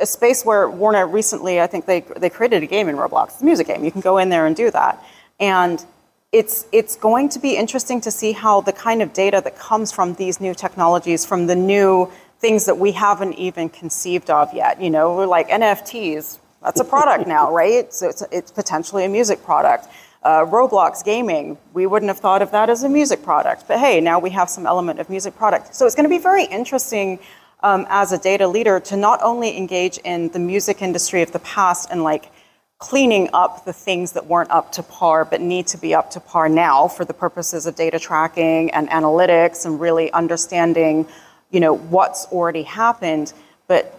a 0.00 0.04
space 0.04 0.44
where 0.44 0.68
Warner 0.68 1.06
recently, 1.06 1.60
I 1.60 1.68
think 1.68 1.86
they, 1.86 2.00
they 2.00 2.28
created 2.28 2.64
a 2.64 2.66
game 2.66 2.88
in 2.88 2.96
Roblox, 2.96 3.40
a 3.40 3.44
music 3.44 3.68
game. 3.68 3.84
You 3.84 3.92
can 3.92 4.00
go 4.00 4.18
in 4.18 4.30
there 4.30 4.46
and 4.46 4.56
do 4.56 4.68
that. 4.72 5.00
And 5.38 5.86
it's, 6.32 6.66
it's 6.72 6.96
going 6.96 7.28
to 7.28 7.38
be 7.38 7.56
interesting 7.56 8.00
to 8.00 8.10
see 8.10 8.32
how 8.32 8.62
the 8.62 8.72
kind 8.72 9.00
of 9.00 9.12
data 9.12 9.40
that 9.44 9.60
comes 9.60 9.92
from 9.92 10.14
these 10.14 10.40
new 10.40 10.52
technologies, 10.52 11.24
from 11.24 11.46
the 11.46 11.54
new 11.54 12.10
things 12.40 12.64
that 12.64 12.78
we 12.78 12.90
haven't 12.90 13.34
even 13.34 13.68
conceived 13.68 14.28
of 14.28 14.52
yet. 14.52 14.82
You 14.82 14.90
know, 14.90 15.18
like 15.18 15.50
NFTs, 15.50 16.40
that's 16.64 16.80
a 16.80 16.84
product 16.84 17.28
now, 17.28 17.52
right? 17.52 17.94
So 17.94 18.08
it's, 18.08 18.24
it's 18.32 18.50
potentially 18.50 19.04
a 19.04 19.08
music 19.08 19.44
product. 19.44 19.86
Uh, 20.22 20.44
Roblox 20.44 21.02
gaming, 21.02 21.56
we 21.72 21.86
wouldn't 21.86 22.08
have 22.08 22.18
thought 22.18 22.42
of 22.42 22.50
that 22.50 22.68
as 22.68 22.82
a 22.82 22.88
music 22.88 23.22
product, 23.22 23.64
but 23.66 23.78
hey, 23.78 24.00
now 24.00 24.18
we 24.18 24.30
have 24.30 24.50
some 24.50 24.66
element 24.66 25.00
of 25.00 25.08
music 25.08 25.34
product. 25.34 25.74
So 25.74 25.86
it's 25.86 25.94
going 25.94 26.04
to 26.04 26.10
be 26.10 26.18
very 26.18 26.44
interesting 26.44 27.18
um, 27.62 27.86
as 27.88 28.12
a 28.12 28.18
data 28.18 28.46
leader 28.46 28.80
to 28.80 28.96
not 28.96 29.20
only 29.22 29.56
engage 29.56 29.98
in 29.98 30.28
the 30.28 30.38
music 30.38 30.82
industry 30.82 31.22
of 31.22 31.32
the 31.32 31.38
past 31.38 31.88
and 31.90 32.02
like 32.02 32.30
cleaning 32.78 33.28
up 33.34 33.64
the 33.64 33.72
things 33.72 34.12
that 34.12 34.26
weren't 34.26 34.50
up 34.50 34.72
to 34.72 34.82
par 34.82 35.24
but 35.24 35.40
need 35.40 35.66
to 35.66 35.78
be 35.78 35.94
up 35.94 36.10
to 36.10 36.20
par 36.20 36.48
now 36.48 36.88
for 36.88 37.04
the 37.04 37.12
purposes 37.12 37.66
of 37.66 37.74
data 37.74 37.98
tracking 37.98 38.70
and 38.70 38.88
analytics 38.88 39.66
and 39.66 39.78
really 39.78 40.10
understanding 40.12 41.06
you 41.50 41.60
know 41.60 41.76
what's 41.76 42.24
already 42.26 42.62
happened 42.62 43.34
but 43.68 43.94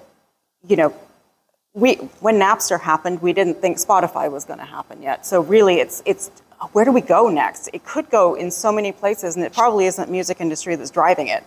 you 0.68 0.76
know 0.76 0.92
we 1.74 1.96
when 2.20 2.36
napster 2.36 2.80
happened 2.80 3.22
we 3.22 3.34
didn't 3.34 3.56
think 3.56 3.78
spotify 3.78 4.30
was 4.30 4.46
going 4.46 4.60
to 4.60 4.66
happen 4.66 5.02
yet 5.02 5.26
so 5.26 5.42
really 5.42 5.80
it's 5.80 6.02
it's 6.06 6.30
where 6.74 6.86
do 6.86 6.92
we 6.92 7.02
go 7.02 7.30
next 7.30 7.70
it 7.74 7.84
could 7.86 8.10
go 8.10 8.36
in 8.36 8.52
so 8.52 8.72
many 8.72 8.92
places 8.92 9.36
and 9.36 9.46
it 9.46 9.54
probably 9.54 9.86
isn't 9.86 10.12
music 10.12 10.42
industry 10.42 10.76
that's 10.76 10.92
driving 10.92 11.28
it 11.28 11.44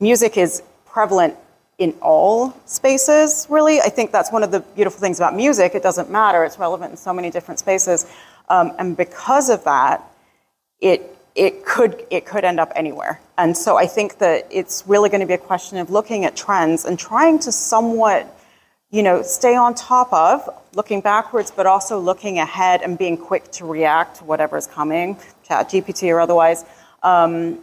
music 0.00 0.36
is 0.36 0.62
prevalent 0.84 1.34
in 1.78 1.94
all 2.02 2.52
spaces, 2.66 3.46
really. 3.48 3.80
I 3.80 3.88
think 3.88 4.10
that's 4.10 4.32
one 4.32 4.42
of 4.42 4.50
the 4.50 4.60
beautiful 4.60 5.00
things 5.00 5.18
about 5.18 5.34
music. 5.34 5.74
It 5.74 5.82
doesn't 5.82 6.10
matter, 6.10 6.44
it's 6.44 6.58
relevant 6.58 6.90
in 6.90 6.96
so 6.96 7.12
many 7.12 7.30
different 7.30 7.60
spaces. 7.60 8.04
Um, 8.48 8.72
and 8.78 8.96
because 8.96 9.48
of 9.48 9.62
that, 9.64 10.02
it, 10.80 11.16
it, 11.36 11.64
could, 11.64 12.04
it 12.10 12.26
could 12.26 12.44
end 12.44 12.58
up 12.58 12.72
anywhere. 12.74 13.20
And 13.36 13.56
so 13.56 13.76
I 13.76 13.86
think 13.86 14.18
that 14.18 14.48
it's 14.50 14.82
really 14.86 15.08
going 15.08 15.20
to 15.20 15.26
be 15.26 15.34
a 15.34 15.38
question 15.38 15.78
of 15.78 15.90
looking 15.90 16.24
at 16.24 16.34
trends 16.34 16.84
and 16.84 16.98
trying 16.98 17.38
to 17.40 17.52
somewhat 17.52 18.26
you 18.90 19.02
know, 19.02 19.22
stay 19.22 19.54
on 19.54 19.74
top 19.74 20.12
of, 20.12 20.48
looking 20.74 21.00
backwards, 21.00 21.50
but 21.50 21.66
also 21.66 21.98
looking 21.98 22.38
ahead 22.38 22.82
and 22.82 22.96
being 22.96 23.16
quick 23.16 23.50
to 23.52 23.66
react 23.66 24.16
to 24.16 24.24
whatever 24.24 24.56
is 24.56 24.66
coming, 24.66 25.18
chat 25.46 25.68
GPT 25.68 26.10
or 26.12 26.20
otherwise. 26.20 26.64
Um, 27.02 27.58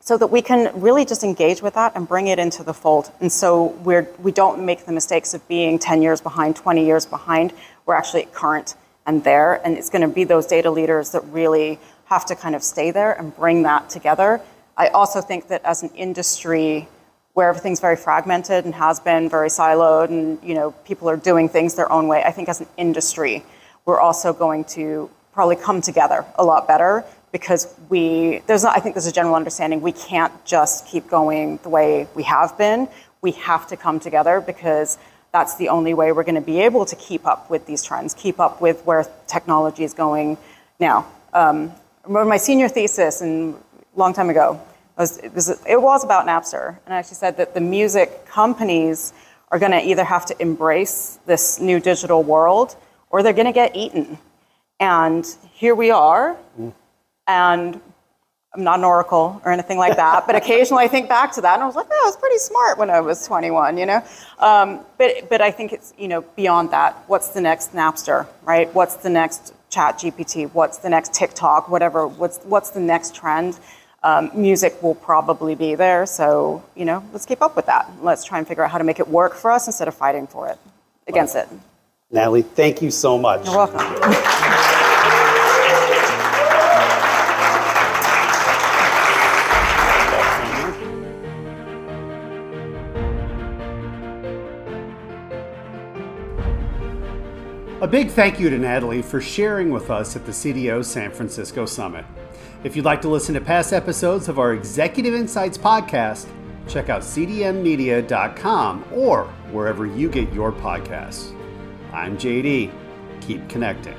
so 0.00 0.16
that 0.16 0.28
we 0.28 0.40
can 0.40 0.70
really 0.80 1.04
just 1.04 1.24
engage 1.24 1.62
with 1.62 1.74
that 1.74 1.96
and 1.96 2.06
bring 2.06 2.28
it 2.28 2.38
into 2.38 2.62
the 2.62 2.72
fold. 2.72 3.10
And 3.20 3.30
so 3.30 3.66
we're, 3.82 4.08
we 4.20 4.30
don't 4.30 4.64
make 4.64 4.86
the 4.86 4.92
mistakes 4.92 5.34
of 5.34 5.46
being 5.48 5.80
10 5.80 6.00
years 6.00 6.20
behind, 6.20 6.54
20 6.54 6.86
years 6.86 7.06
behind. 7.06 7.52
We're 7.86 7.96
actually 7.96 8.28
current 8.32 8.76
and 9.04 9.24
there. 9.24 9.60
And 9.66 9.76
it's 9.76 9.90
going 9.90 10.02
to 10.02 10.08
be 10.08 10.22
those 10.22 10.46
data 10.46 10.70
leaders 10.70 11.10
that 11.10 11.24
really 11.32 11.80
have 12.04 12.24
to 12.26 12.36
kind 12.36 12.54
of 12.54 12.62
stay 12.62 12.92
there 12.92 13.12
and 13.12 13.34
bring 13.34 13.64
that 13.64 13.90
together. 13.90 14.40
I 14.76 14.88
also 14.88 15.20
think 15.20 15.48
that 15.48 15.64
as 15.64 15.82
an 15.82 15.90
industry 15.96 16.86
where 17.36 17.50
everything's 17.50 17.80
very 17.80 17.96
fragmented 17.96 18.64
and 18.64 18.74
has 18.74 18.98
been 18.98 19.28
very 19.28 19.50
siloed 19.50 20.08
and 20.08 20.42
you 20.42 20.54
know 20.54 20.70
people 20.86 21.06
are 21.06 21.18
doing 21.18 21.50
things 21.50 21.74
their 21.74 21.92
own 21.92 22.08
way, 22.08 22.22
I 22.24 22.30
think 22.30 22.48
as 22.48 22.62
an 22.62 22.68
industry 22.78 23.44
we're 23.84 24.00
also 24.00 24.32
going 24.32 24.64
to 24.64 25.10
probably 25.34 25.56
come 25.56 25.82
together 25.82 26.24
a 26.36 26.44
lot 26.44 26.66
better 26.66 27.04
because 27.32 27.74
we 27.90 28.40
there's 28.46 28.64
not, 28.64 28.74
I 28.74 28.80
think 28.80 28.94
there's 28.94 29.06
a 29.06 29.12
general 29.12 29.34
understanding 29.34 29.82
we 29.82 29.92
can't 29.92 30.32
just 30.46 30.86
keep 30.86 31.08
going 31.08 31.58
the 31.62 31.68
way 31.68 32.08
we 32.14 32.22
have 32.22 32.56
been. 32.56 32.88
We 33.20 33.32
have 33.32 33.66
to 33.68 33.76
come 33.76 34.00
together 34.00 34.40
because 34.40 34.96
that's 35.30 35.56
the 35.56 35.68
only 35.68 35.92
way 35.92 36.12
we're 36.12 36.24
going 36.24 36.36
to 36.36 36.48
be 36.54 36.60
able 36.60 36.86
to 36.86 36.96
keep 36.96 37.26
up 37.26 37.50
with 37.50 37.66
these 37.66 37.82
trends, 37.82 38.14
keep 38.14 38.40
up 38.40 38.62
with 38.62 38.80
where 38.86 39.04
technology 39.26 39.84
is 39.84 39.92
going 39.92 40.38
now. 40.80 41.06
Um, 41.34 41.70
I 42.02 42.08
remember 42.08 42.30
my 42.30 42.38
senior 42.38 42.68
thesis 42.68 43.20
and 43.20 43.54
long 43.94 44.14
time 44.14 44.30
ago. 44.30 44.58
Was, 44.96 45.18
it, 45.18 45.34
was, 45.34 45.50
it 45.66 45.80
was 45.80 46.04
about 46.04 46.26
Napster, 46.26 46.78
and 46.84 46.94
I 46.94 46.98
actually 46.98 47.16
said 47.16 47.36
that 47.36 47.54
the 47.54 47.60
music 47.60 48.26
companies 48.26 49.12
are 49.50 49.58
going 49.58 49.72
to 49.72 49.84
either 49.84 50.04
have 50.04 50.26
to 50.26 50.42
embrace 50.42 51.18
this 51.26 51.60
new 51.60 51.80
digital 51.80 52.22
world 52.22 52.76
or 53.10 53.22
they're 53.22 53.32
going 53.32 53.46
to 53.46 53.52
get 53.52 53.76
eaten. 53.76 54.18
And 54.80 55.26
here 55.52 55.74
we 55.74 55.90
are. 55.90 56.36
Mm 56.58 56.72
and 57.26 57.80
I'm 58.54 58.64
not 58.64 58.78
an 58.78 58.84
oracle 58.84 59.40
or 59.44 59.52
anything 59.52 59.76
like 59.76 59.96
that, 59.96 60.26
but 60.26 60.34
occasionally 60.34 60.84
I 60.84 60.88
think 60.88 61.08
back 61.08 61.32
to 61.32 61.42
that 61.42 61.54
and 61.54 61.62
I 61.62 61.66
was 61.66 61.76
like, 61.76 61.88
oh, 61.90 62.02
I 62.04 62.08
was 62.08 62.16
pretty 62.16 62.38
smart 62.38 62.78
when 62.78 62.88
I 62.88 63.00
was 63.00 63.26
21, 63.26 63.76
you 63.76 63.84
know? 63.84 64.02
Um, 64.38 64.80
but, 64.96 65.28
but 65.28 65.42
I 65.42 65.50
think 65.50 65.72
it's, 65.72 65.92
you 65.98 66.08
know, 66.08 66.22
beyond 66.22 66.70
that. 66.70 67.04
What's 67.06 67.28
the 67.30 67.40
next 67.40 67.74
Napster, 67.74 68.26
right? 68.44 68.72
What's 68.74 68.96
the 68.96 69.10
next 69.10 69.52
chat 69.68 69.98
GPT? 69.98 70.50
What's 70.54 70.78
the 70.78 70.88
next 70.88 71.12
TikTok? 71.12 71.68
Whatever, 71.68 72.06
what's, 72.06 72.38
what's 72.44 72.70
the 72.70 72.80
next 72.80 73.14
trend? 73.14 73.58
Um, 74.06 74.30
music 74.34 74.80
will 74.84 74.94
probably 74.94 75.56
be 75.56 75.74
there. 75.74 76.06
So, 76.06 76.62
you 76.76 76.84
know, 76.84 77.02
let's 77.12 77.26
keep 77.26 77.42
up 77.42 77.56
with 77.56 77.66
that. 77.66 77.90
Let's 78.00 78.22
try 78.22 78.38
and 78.38 78.46
figure 78.46 78.62
out 78.62 78.70
how 78.70 78.78
to 78.78 78.84
make 78.84 79.00
it 79.00 79.08
work 79.08 79.34
for 79.34 79.50
us 79.50 79.66
instead 79.66 79.88
of 79.88 79.94
fighting 79.94 80.28
for 80.28 80.46
it, 80.46 80.60
against 81.08 81.34
it. 81.34 81.48
Natalie, 82.12 82.42
thank 82.42 82.80
you 82.80 82.92
so 82.92 83.18
much. 83.18 83.44
You're 83.44 83.56
welcome. 83.56 83.80
A 97.82 97.88
big 97.88 98.10
thank 98.10 98.38
you 98.38 98.50
to 98.50 98.58
Natalie 98.58 99.02
for 99.02 99.20
sharing 99.20 99.70
with 99.70 99.90
us 99.90 100.14
at 100.14 100.24
the 100.24 100.32
CDO 100.32 100.84
San 100.84 101.10
Francisco 101.10 101.66
Summit. 101.66 102.04
If 102.66 102.74
you'd 102.74 102.84
like 102.84 103.00
to 103.02 103.08
listen 103.08 103.32
to 103.36 103.40
past 103.40 103.72
episodes 103.72 104.28
of 104.28 104.40
our 104.40 104.52
Executive 104.52 105.14
Insights 105.14 105.56
podcast, 105.56 106.26
check 106.66 106.88
out 106.88 107.02
cdmmedia.com 107.02 108.84
or 108.92 109.26
wherever 109.52 109.86
you 109.86 110.08
get 110.08 110.32
your 110.32 110.50
podcasts. 110.50 111.32
I'm 111.92 112.18
JD. 112.18 112.72
Keep 113.20 113.48
connecting. 113.48 113.94